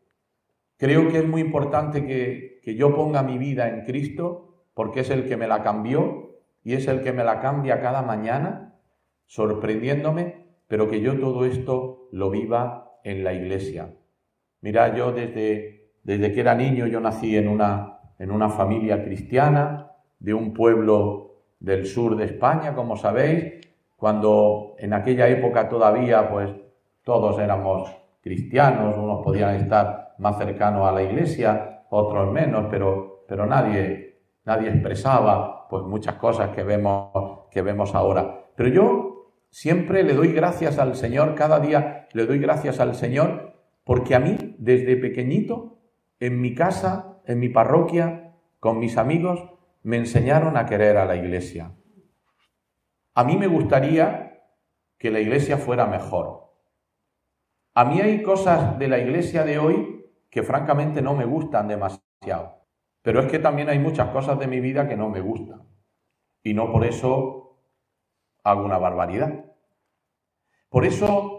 Creo 0.77 1.09
que 1.09 1.19
es 1.19 1.27
muy 1.27 1.41
importante 1.41 2.07
que, 2.07 2.61
que 2.63 2.75
yo 2.75 2.95
ponga 2.95 3.23
mi 3.23 3.39
vida 3.39 3.69
en 3.69 3.85
Cristo, 3.85 4.67
porque 4.75 5.01
es 5.01 5.11
el 5.11 5.27
que 5.27 5.37
me 5.37 5.49
la 5.49 5.63
cambió 5.63 6.43
y 6.63 6.75
es 6.75 6.87
el 6.87 7.03
que 7.03 7.13
me 7.13 7.25
la 7.25 7.41
cambia 7.41 7.81
cada 7.81 8.03
mañana, 8.03 8.79
sorprendiéndome, 9.27 10.47
pero 10.69 10.89
que 10.89 11.01
yo 11.01 11.19
todo 11.19 11.47
esto 11.47 12.09
lo 12.13 12.31
viva 12.31 13.01
en 13.05 13.25
la 13.25 13.33
iglesia. 13.33 13.95
Mira, 14.61 14.95
yo 14.95 15.13
desde, 15.13 15.78
desde 16.09 16.33
que 16.33 16.41
era 16.41 16.55
niño, 16.55 16.87
yo 16.87 17.01
nací 17.01 17.37
en 17.37 17.49
una, 17.49 17.99
en 18.19 18.31
una 18.31 18.49
familia 18.49 19.05
cristiana, 19.05 19.93
de 20.19 20.33
un 20.33 20.55
pueblo 20.55 21.43
del 21.61 21.85
sur 21.85 22.17
de 22.17 22.25
España, 22.25 22.75
como 22.75 22.97
sabéis, 22.97 23.69
cuando 23.95 24.75
en 24.79 24.95
aquella 24.95 25.29
época 25.29 25.69
todavía 25.69 26.31
pues 26.31 26.49
todos 27.03 27.39
éramos 27.39 27.95
cristianos, 28.23 28.97
unos 28.97 29.23
podían 29.23 29.57
estar 29.57 30.15
más 30.17 30.39
cercanos 30.39 30.89
a 30.89 30.93
la 30.93 31.03
iglesia, 31.03 31.85
otros 31.91 32.33
menos, 32.33 32.69
pero, 32.71 33.27
pero 33.29 33.45
nadie, 33.45 34.23
nadie 34.47 34.71
expresaba 34.71 35.69
pues 35.69 35.83
muchas 35.83 36.15
cosas 36.15 36.57
que 36.57 36.63
vemos, 36.63 37.49
que 37.51 37.61
vemos 37.61 37.95
ahora. 37.95 38.47
Pero 38.57 38.71
yo 38.71 39.33
siempre 39.51 40.03
le 40.05 40.15
doy 40.15 40.33
gracias 40.33 40.79
al 40.79 40.97
Señor, 40.97 41.35
cada 41.35 41.61
día 41.61 42.09
le 42.15 42.25
doy 42.25 42.39
gracias 42.39 42.81
al 42.81 42.95
Señor, 42.95 43.53
porque 43.85 44.15
a 44.15 44.21
mí, 44.21 44.57
desde 44.59 44.97
pequeñito, 44.97 45.78
en 46.21 46.41
mi 46.41 46.55
casa, 46.55 47.21
en 47.25 47.39
mi 47.39 47.49
parroquia, 47.49 48.35
con 48.61 48.79
mis 48.79 48.97
amigos, 48.97 49.43
me 49.83 49.97
enseñaron 49.97 50.57
a 50.57 50.67
querer 50.67 50.97
a 50.97 51.05
la 51.05 51.17
iglesia. 51.17 51.73
A 53.15 53.25
mí 53.25 53.37
me 53.37 53.47
gustaría 53.47 54.45
que 54.99 55.11
la 55.11 55.21
iglesia 55.21 55.59
fuera 55.59 55.87
mejor. 55.87 56.53
A 57.75 57.85
mí 57.85 58.01
hay 58.01 58.23
cosas 58.23 58.79
de 58.79 58.89
la 58.89 58.99
iglesia 58.99 59.45
de 59.45 59.59
hoy 59.59 60.07
que 60.31 60.43
francamente 60.43 61.01
no 61.01 61.15
me 61.15 61.25
gustan 61.25 61.69
demasiado. 61.69 62.65
Pero 63.03 63.21
es 63.21 63.31
que 63.31 63.39
también 63.39 63.69
hay 63.69 63.79
muchas 63.79 64.09
cosas 64.11 64.39
de 64.39 64.47
mi 64.47 64.61
vida 64.61 64.89
que 64.89 64.97
no 64.97 65.09
me 65.09 65.21
gustan. 65.21 65.63
Y 66.43 66.55
no 66.55 66.71
por 66.71 66.85
eso 66.85 67.59
hago 68.43 68.65
una 68.65 68.79
barbaridad. 68.79 69.45
Por 70.69 70.85
eso 70.85 71.38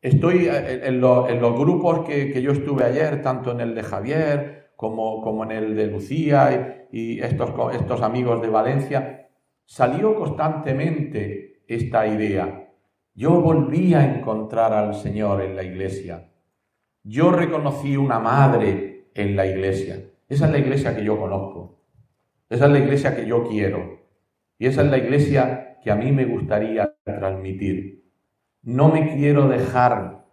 estoy 0.00 0.48
en, 0.50 1.00
los, 1.00 1.28
grupos 1.58 2.06
que, 2.06 2.32
que 2.32 2.42
yo 2.42 2.52
estuve 2.52 2.84
ayer, 2.84 3.22
tanto 3.22 3.52
en 3.52 3.60
el 3.60 3.74
de 3.74 3.82
Javier, 3.82 4.60
como, 4.80 5.44
en 5.44 5.50
el 5.50 5.76
de 5.76 5.88
Lucía 5.88 6.86
y, 6.90 7.20
estos, 7.20 7.50
estos 7.74 8.00
amigos 8.00 8.40
de 8.40 8.48
Valencia, 8.48 9.28
salió 9.66 10.14
constantemente 10.14 11.62
esta 11.68 12.06
idea. 12.06 12.72
Yo 13.14 13.42
volví 13.42 13.92
a 13.92 14.16
encontrar 14.16 14.72
al 14.72 14.94
Señor 14.94 15.42
en 15.42 15.54
la 15.54 15.64
iglesia. 15.64 16.30
Yo 17.02 17.30
reconocí 17.30 17.98
una 17.98 18.18
madre 18.20 19.10
en 19.14 19.36
la 19.36 19.44
iglesia. 19.44 20.02
Esa 20.26 20.46
es 20.46 20.52
la 20.52 20.58
iglesia 20.58 20.96
que 20.96 21.04
yo 21.04 21.20
conozco. 21.20 21.82
Esa 22.48 22.64
es 22.64 22.72
la 22.72 22.78
iglesia 22.78 23.14
que 23.14 23.26
yo 23.26 23.46
quiero. 23.46 24.00
Y 24.58 24.64
esa 24.64 24.80
es 24.80 24.90
la 24.90 24.96
iglesia 24.96 25.78
que 25.84 25.90
a 25.90 25.96
mí 25.96 26.10
me 26.10 26.24
gustaría 26.24 26.96
transmitir. 27.04 28.02
No 28.62 28.88
me 28.88 29.16
quiero 29.16 29.48
dejar, 29.48 30.26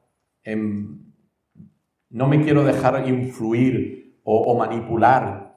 no 2.10 2.28
me 2.28 2.44
quiero 2.44 2.64
dejar 2.64 3.08
influir 3.08 4.20
o, 4.24 4.58
manipular 4.58 5.56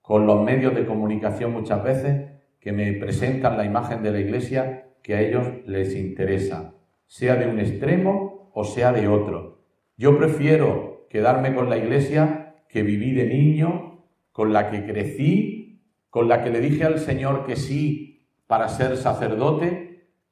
con 0.00 0.26
los 0.26 0.42
medios 0.42 0.74
de 0.74 0.86
comunicación 0.86 1.52
muchas 1.52 1.84
veces 1.84 2.30
que 2.58 2.72
me 2.72 2.92
presentan 2.94 3.58
la 3.58 3.64
imagen 3.64 4.02
de 4.02 4.12
la 4.12 4.20
Iglesia 4.20 4.88
que 5.02 5.14
a 5.14 5.20
ellos 5.20 5.46
les 5.66 5.94
interesa, 5.94 6.74
sea 7.06 7.36
de 7.36 7.46
un 7.48 7.60
extremo 7.60 8.50
o 8.54 8.64
sea 8.64 8.92
de 8.92 9.08
otro. 9.08 9.60
Yo 9.98 10.16
prefiero 10.16 11.06
quedarme 11.10 11.54
con 11.54 11.68
la 11.68 11.76
Iglesia 11.76 12.54
que 12.68 12.82
viví 12.82 13.12
de 13.12 13.26
niño, 13.26 14.04
con 14.32 14.52
la 14.52 14.70
que 14.70 14.84
crecí, 14.84 15.82
con 16.08 16.28
la 16.28 16.42
que 16.42 16.50
le 16.50 16.60
dije 16.60 16.84
al 16.84 16.98
Señor 16.98 17.44
que 17.44 17.56
sí 17.56 18.26
para 18.46 18.68
ser 18.68 18.96
sacerdote, 18.96 19.85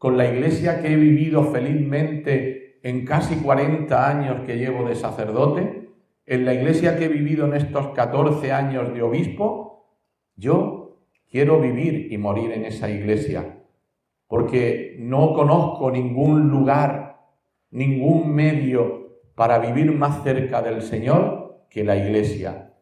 con 0.05 0.19
la 0.19 0.31
Iglesia 0.31 0.83
que 0.83 0.93
he 0.93 0.97
vivido 0.97 1.45
felizmente 1.45 2.79
en 2.83 3.07
casi 3.07 3.37
40 3.37 4.07
años 4.07 4.43
que 4.45 4.59
llevo 4.59 4.87
de 4.87 4.97
sacerdote, 4.97 5.89
en 6.27 6.45
la 6.45 6.53
Iglesia 6.53 6.99
que 6.99 7.07
he 7.07 7.09
vivido 7.09 7.47
en 7.47 7.55
estos 7.55 7.95
14 7.95 8.53
años 8.53 8.93
de 8.93 9.01
obispo, 9.01 9.87
yo 10.37 10.83
Quiero 11.31 11.59
vivir 11.59 12.13
y 12.13 12.19
morir 12.19 12.53
en 12.53 12.67
esa 12.67 12.91
iglesia, 12.91 13.59
porque 14.29 14.95
no 15.01 15.33
conozco 15.33 15.91
ningún 15.91 16.51
lugar, 16.51 17.17
ningún 17.71 18.33
medio 18.33 19.19
para 19.35 19.59
vivir 19.59 19.91
más 19.91 20.23
cerca 20.23 20.61
del 20.61 20.83
Señor 20.83 21.65
que 21.71 21.83
la 21.83 21.97
iglesia. 21.97 22.74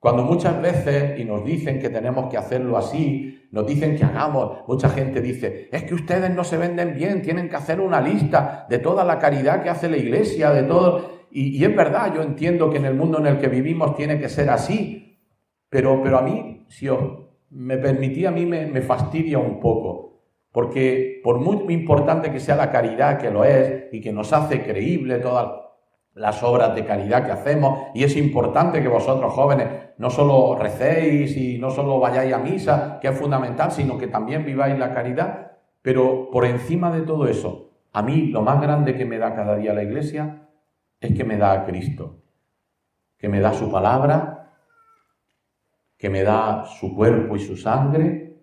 Cuando 0.00 0.24
muchas 0.24 0.60
veces, 0.62 1.20
y 1.20 1.24
nos 1.24 1.44
dicen 1.44 1.78
que 1.78 1.90
tenemos 1.90 2.30
que 2.30 2.38
hacerlo 2.38 2.78
así, 2.78 3.48
nos 3.50 3.66
dicen 3.66 3.96
que 3.96 4.04
hagamos, 4.04 4.66
mucha 4.66 4.88
gente 4.88 5.20
dice, 5.20 5.68
es 5.70 5.84
que 5.84 5.94
ustedes 5.94 6.30
no 6.34 6.42
se 6.42 6.56
venden 6.56 6.94
bien, 6.94 7.20
tienen 7.20 7.50
que 7.50 7.56
hacer 7.56 7.80
una 7.80 8.00
lista 8.00 8.66
de 8.70 8.78
toda 8.78 9.04
la 9.04 9.18
caridad 9.18 9.62
que 9.62 9.68
hace 9.68 9.90
la 9.90 9.98
iglesia, 9.98 10.52
de 10.52 10.62
todo. 10.62 11.26
Y, 11.30 11.62
es 11.62 11.76
verdad, 11.76 12.14
yo 12.14 12.22
entiendo 12.22 12.70
que 12.70 12.78
en 12.78 12.86
el 12.86 12.94
mundo 12.94 13.18
en 13.18 13.26
el 13.26 13.38
que 13.38 13.48
vivimos 13.48 13.94
tiene 13.94 14.18
que 14.18 14.30
ser 14.30 14.48
así, 14.48 15.18
pero, 15.68 16.00
pero 16.02 16.16
a 16.16 16.22
mí, 16.22 16.64
si 16.68 16.88
os 16.88 16.98
me 17.50 17.76
permitía, 17.76 18.30
a 18.30 18.32
mí 18.32 18.46
me, 18.46 18.80
fastidia 18.80 19.38
un 19.38 19.60
poco, 19.60 20.22
porque 20.50 21.20
por 21.22 21.40
muy 21.40 21.74
importante 21.74 22.32
que 22.32 22.40
sea 22.40 22.56
la 22.56 22.70
caridad, 22.70 23.18
que 23.18 23.30
lo 23.30 23.44
es, 23.44 23.92
y 23.92 24.00
que 24.00 24.12
nos 24.12 24.32
hace 24.32 24.62
creíble 24.62 25.18
todas 25.18 25.50
las 26.14 26.42
obras 26.42 26.74
de 26.74 26.84
caridad 26.84 27.24
que 27.24 27.32
hacemos, 27.32 27.88
y 27.94 28.04
es 28.04 28.16
importante 28.16 28.82
que 28.82 28.88
vosotros 28.88 29.32
jóvenes 29.32 29.68
no 29.98 30.10
solo 30.10 30.56
recéis 30.56 31.36
y 31.36 31.58
no 31.58 31.70
solo 31.70 32.00
vayáis 32.00 32.32
a 32.32 32.38
misa, 32.38 32.98
que 33.00 33.08
es 33.08 33.18
fundamental, 33.18 33.70
sino 33.70 33.96
que 33.96 34.08
también 34.08 34.44
viváis 34.44 34.78
la 34.78 34.92
caridad, 34.92 35.52
pero 35.82 36.30
por 36.30 36.44
encima 36.44 36.90
de 36.90 37.02
todo 37.02 37.26
eso, 37.26 37.70
a 37.92 38.02
mí 38.02 38.26
lo 38.26 38.42
más 38.42 38.60
grande 38.60 38.96
que 38.96 39.04
me 39.04 39.18
da 39.18 39.34
cada 39.34 39.56
día 39.56 39.72
la 39.72 39.82
Iglesia 39.82 40.48
es 41.00 41.16
que 41.16 41.24
me 41.24 41.36
da 41.36 41.52
a 41.52 41.64
Cristo, 41.64 42.22
que 43.16 43.28
me 43.28 43.40
da 43.40 43.52
su 43.52 43.70
palabra, 43.70 44.52
que 45.96 46.08
me 46.08 46.22
da 46.22 46.64
su 46.64 46.94
cuerpo 46.94 47.36
y 47.36 47.40
su 47.40 47.56
sangre, 47.56 48.36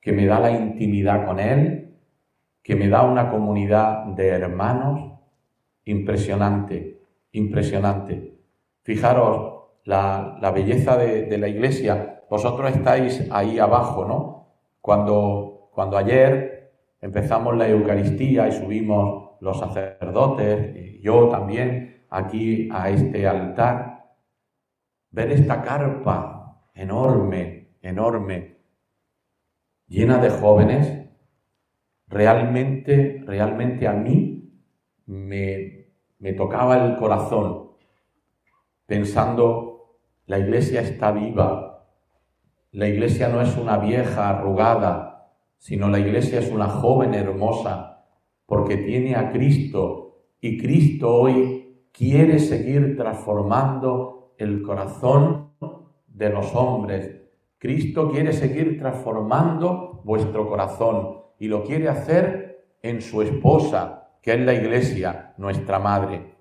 que 0.00 0.12
me 0.12 0.26
da 0.26 0.40
la 0.40 0.50
intimidad 0.50 1.26
con 1.26 1.38
Él, 1.38 1.98
que 2.62 2.76
me 2.76 2.88
da 2.88 3.02
una 3.02 3.30
comunidad 3.30 4.04
de 4.06 4.28
hermanos 4.28 5.12
impresionante, 5.84 6.99
impresionante. 7.32 8.38
Fijaros 8.82 9.60
la, 9.84 10.50
belleza 10.54 10.96
de, 10.96 11.38
la 11.38 11.48
iglesia. 11.48 12.22
Vosotros 12.30 12.70
estáis 12.70 13.26
ahí 13.30 13.58
abajo, 13.58 14.04
¿no? 14.04 14.54
Cuando, 14.80 15.70
cuando 15.72 15.96
ayer 15.96 16.72
empezamos 17.00 17.56
la 17.56 17.68
Eucaristía 17.68 18.48
y 18.48 18.52
subimos 18.52 19.36
los 19.40 19.58
sacerdotes, 19.58 21.00
yo 21.00 21.28
también 21.28 22.04
aquí 22.10 22.68
a 22.72 22.90
este 22.90 23.26
altar, 23.26 24.14
ver 25.10 25.32
esta 25.32 25.62
carpa 25.62 26.68
enorme, 26.74 27.76
enorme, 27.82 28.58
llena 29.86 30.18
de 30.18 30.30
jóvenes, 30.30 31.08
realmente, 32.06 33.22
realmente 33.26 33.86
a 33.86 33.92
mí 33.92 34.52
me, 35.06 35.79
me 36.20 36.32
tocaba 36.34 36.84
el 36.84 36.96
corazón 36.96 37.70
pensando, 38.86 39.98
la 40.26 40.38
iglesia 40.38 40.80
está 40.80 41.12
viva, 41.12 41.86
la 42.72 42.88
iglesia 42.88 43.28
no 43.28 43.40
es 43.40 43.56
una 43.56 43.78
vieja 43.78 44.28
arrugada, 44.28 45.32
sino 45.58 45.88
la 45.88 45.98
iglesia 45.98 46.38
es 46.38 46.50
una 46.50 46.68
joven 46.68 47.14
hermosa, 47.14 48.04
porque 48.46 48.76
tiene 48.76 49.16
a 49.16 49.32
Cristo 49.32 50.24
y 50.40 50.58
Cristo 50.58 51.14
hoy 51.14 51.86
quiere 51.92 52.38
seguir 52.38 52.96
transformando 52.96 54.34
el 54.38 54.62
corazón 54.62 55.50
de 56.06 56.30
los 56.30 56.54
hombres. 56.54 57.16
Cristo 57.58 58.10
quiere 58.10 58.32
seguir 58.32 58.78
transformando 58.78 60.00
vuestro 60.04 60.48
corazón 60.48 61.20
y 61.38 61.48
lo 61.48 61.64
quiere 61.64 61.88
hacer 61.88 62.66
en 62.82 63.02
su 63.02 63.22
esposa, 63.22 63.99
que 64.22 64.34
es 64.34 64.40
la 64.40 64.54
iglesia, 64.54 65.34
nuestra 65.38 65.78
madre. 65.78 66.34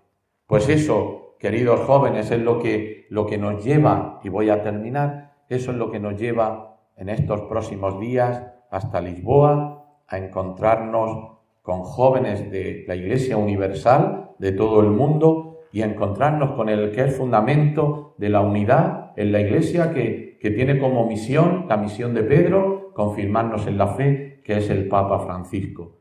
Pues 0.45 0.67
eso, 0.69 1.35
queridos 1.39 1.81
jóvenes, 1.81 2.31
es 2.31 2.41
lo 2.41 2.59
que, 2.59 3.07
lo 3.09 3.25
que 3.25 3.37
nos 3.37 3.63
lleva, 3.63 4.19
y 4.23 4.29
voy 4.29 4.49
a 4.49 4.61
terminar, 4.61 5.33
eso 5.47 5.71
es 5.71 5.77
lo 5.77 5.89
que 5.89 5.99
nos 5.99 6.19
lleva 6.19 6.79
en 6.95 7.09
estos 7.09 7.41
próximos 7.41 7.99
días 7.99 8.43
hasta 8.69 9.01
Lisboa 9.01 9.85
a 10.07 10.17
encontrarnos 10.17 11.37
con 11.61 11.81
jóvenes 11.83 12.51
de 12.51 12.83
la 12.87 12.95
Iglesia 12.95 13.37
Universal 13.37 14.31
de 14.39 14.51
todo 14.51 14.81
el 14.81 14.91
mundo 14.91 15.59
y 15.71 15.81
a 15.81 15.85
encontrarnos 15.85 16.51
con 16.51 16.69
el 16.69 16.91
que 16.91 17.05
es 17.05 17.15
fundamento 17.15 18.15
de 18.17 18.29
la 18.29 18.41
unidad 18.41 19.11
en 19.15 19.31
la 19.31 19.41
Iglesia 19.41 19.93
que, 19.93 20.37
tiene 20.41 20.79
como 20.79 21.05
misión, 21.05 21.65
la 21.67 21.77
misión 21.77 22.13
de 22.13 22.23
Pedro, 22.23 22.93
confirmarnos 22.93 23.67
en 23.67 23.77
la 23.77 23.87
fe, 23.87 24.41
que 24.43 24.57
es 24.57 24.69
el 24.69 24.87
Papa 24.87 25.19
Francisco. 25.19 25.98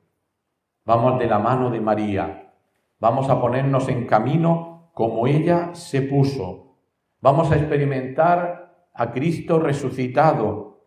Vamos 0.89 1.19
de 1.19 1.27
la 1.27 1.39
mano 1.39 1.69
de 1.69 1.83
María, 1.83 2.55
vamos 2.99 3.29
a 3.29 3.39
ponernos 3.39 3.91
en 3.91 4.07
camino 4.07 4.91
como 4.95 5.27
ella 5.27 5.75
se 5.75 6.01
puso. 6.01 6.79
Vamos 7.21 7.53
a 7.53 7.57
experimentar 7.57 8.87
a 8.95 9.13
Cristo 9.13 9.59
resucitado, 9.59 10.87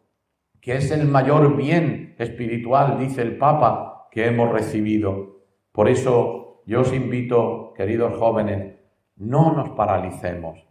que 0.59 0.77
es 0.77 0.89
el 0.89 1.07
mayor 1.07 1.55
bien 1.55 2.15
espiritual, 2.17 2.97
dice 2.97 3.21
el 3.21 3.37
Papa, 3.37 4.07
que 4.09 4.25
hemos 4.25 4.51
recibido. 4.51 5.43
Por 5.71 5.87
eso 5.87 6.63
yo 6.65 6.81
os 6.81 6.91
invito, 6.93 7.71
queridos 7.75 8.17
jóvenes, 8.17 8.79
no 9.17 9.53
nos 9.53 9.69
paralicemos. 9.69 10.67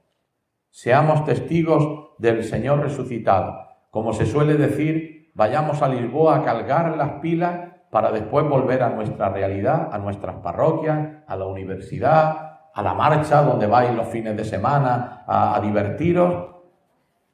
Seamos 0.70 1.24
testigos 1.24 2.16
del 2.18 2.42
Señor 2.42 2.80
resucitado. 2.80 3.60
Como 3.92 4.12
se 4.12 4.26
suele 4.26 4.54
decir, 4.54 5.30
vayamos 5.34 5.82
a 5.82 5.88
Lisboa 5.88 6.38
a 6.38 6.42
cargar 6.42 6.96
las 6.96 7.20
pilas 7.20 7.69
para 7.90 8.12
después 8.12 8.48
volver 8.48 8.82
a 8.82 8.90
nuestra 8.90 9.28
realidad, 9.30 9.88
a 9.92 9.98
nuestras 9.98 10.36
parroquias, 10.36 11.24
a 11.26 11.36
la 11.36 11.46
universidad, 11.46 12.60
a 12.72 12.82
la 12.82 12.94
marcha 12.94 13.42
donde 13.42 13.66
vais 13.66 13.94
los 13.94 14.06
fines 14.08 14.36
de 14.36 14.44
semana 14.44 15.24
a, 15.26 15.56
a 15.56 15.60
divertiros 15.60 16.50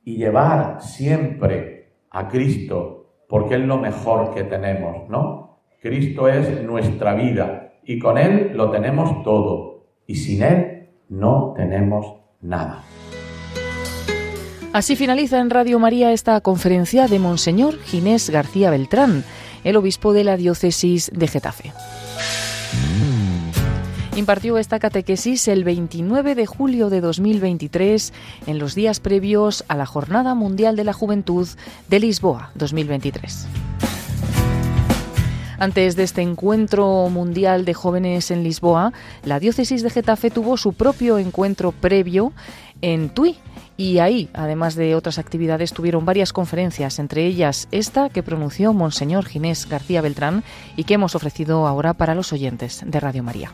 y 0.04 0.16
llevar 0.16 0.80
siempre 0.80 1.98
a 2.10 2.28
Cristo, 2.28 3.24
porque 3.28 3.56
es 3.56 3.60
lo 3.60 3.76
mejor 3.78 4.32
que 4.32 4.44
tenemos, 4.44 5.08
¿no? 5.08 5.58
Cristo 5.80 6.28
es 6.28 6.62
nuestra 6.62 7.14
vida 7.14 7.74
y 7.84 7.98
con 7.98 8.18
Él 8.18 8.52
lo 8.54 8.70
tenemos 8.70 9.22
todo 9.22 9.86
y 10.06 10.16
sin 10.16 10.42
Él 10.42 10.88
no 11.08 11.54
tenemos 11.56 12.14
nada. 12.40 12.82
Así 14.72 14.94
finaliza 14.94 15.40
en 15.40 15.50
Radio 15.50 15.78
María 15.78 16.12
esta 16.12 16.40
conferencia 16.40 17.06
de 17.06 17.18
Monseñor 17.18 17.78
Ginés 17.78 18.28
García 18.28 18.70
Beltrán, 18.70 19.24
el 19.66 19.76
obispo 19.76 20.12
de 20.12 20.22
la 20.22 20.36
diócesis 20.36 21.10
de 21.12 21.26
Getafe. 21.26 21.72
Impartió 24.14 24.58
esta 24.58 24.78
catequesis 24.78 25.48
el 25.48 25.64
29 25.64 26.36
de 26.36 26.46
julio 26.46 26.88
de 26.88 27.00
2023 27.00 28.12
en 28.46 28.58
los 28.60 28.76
días 28.76 29.00
previos 29.00 29.64
a 29.66 29.76
la 29.76 29.84
Jornada 29.84 30.36
Mundial 30.36 30.76
de 30.76 30.84
la 30.84 30.92
Juventud 30.92 31.48
de 31.88 32.00
Lisboa 32.00 32.52
2023. 32.54 33.48
Antes 35.58 35.96
de 35.96 36.04
este 36.04 36.22
encuentro 36.22 37.08
mundial 37.10 37.64
de 37.64 37.74
jóvenes 37.74 38.30
en 38.30 38.44
Lisboa, 38.44 38.92
la 39.24 39.40
diócesis 39.40 39.82
de 39.82 39.90
Getafe 39.90 40.30
tuvo 40.30 40.56
su 40.56 40.74
propio 40.74 41.18
encuentro 41.18 41.72
previo 41.72 42.32
en 42.82 43.08
Tui, 43.08 43.36
y 43.76 43.98
ahí, 43.98 44.28
además 44.32 44.74
de 44.74 44.94
otras 44.94 45.18
actividades, 45.18 45.72
tuvieron 45.72 46.04
varias 46.04 46.32
conferencias, 46.32 46.98
entre 46.98 47.26
ellas 47.26 47.68
esta 47.70 48.08
que 48.08 48.22
pronunció 48.22 48.72
Monseñor 48.72 49.26
Ginés 49.26 49.68
García 49.68 50.00
Beltrán 50.00 50.44
y 50.76 50.84
que 50.84 50.94
hemos 50.94 51.14
ofrecido 51.14 51.66
ahora 51.66 51.94
para 51.94 52.14
los 52.14 52.32
oyentes 52.32 52.82
de 52.86 53.00
Radio 53.00 53.22
María. 53.22 53.52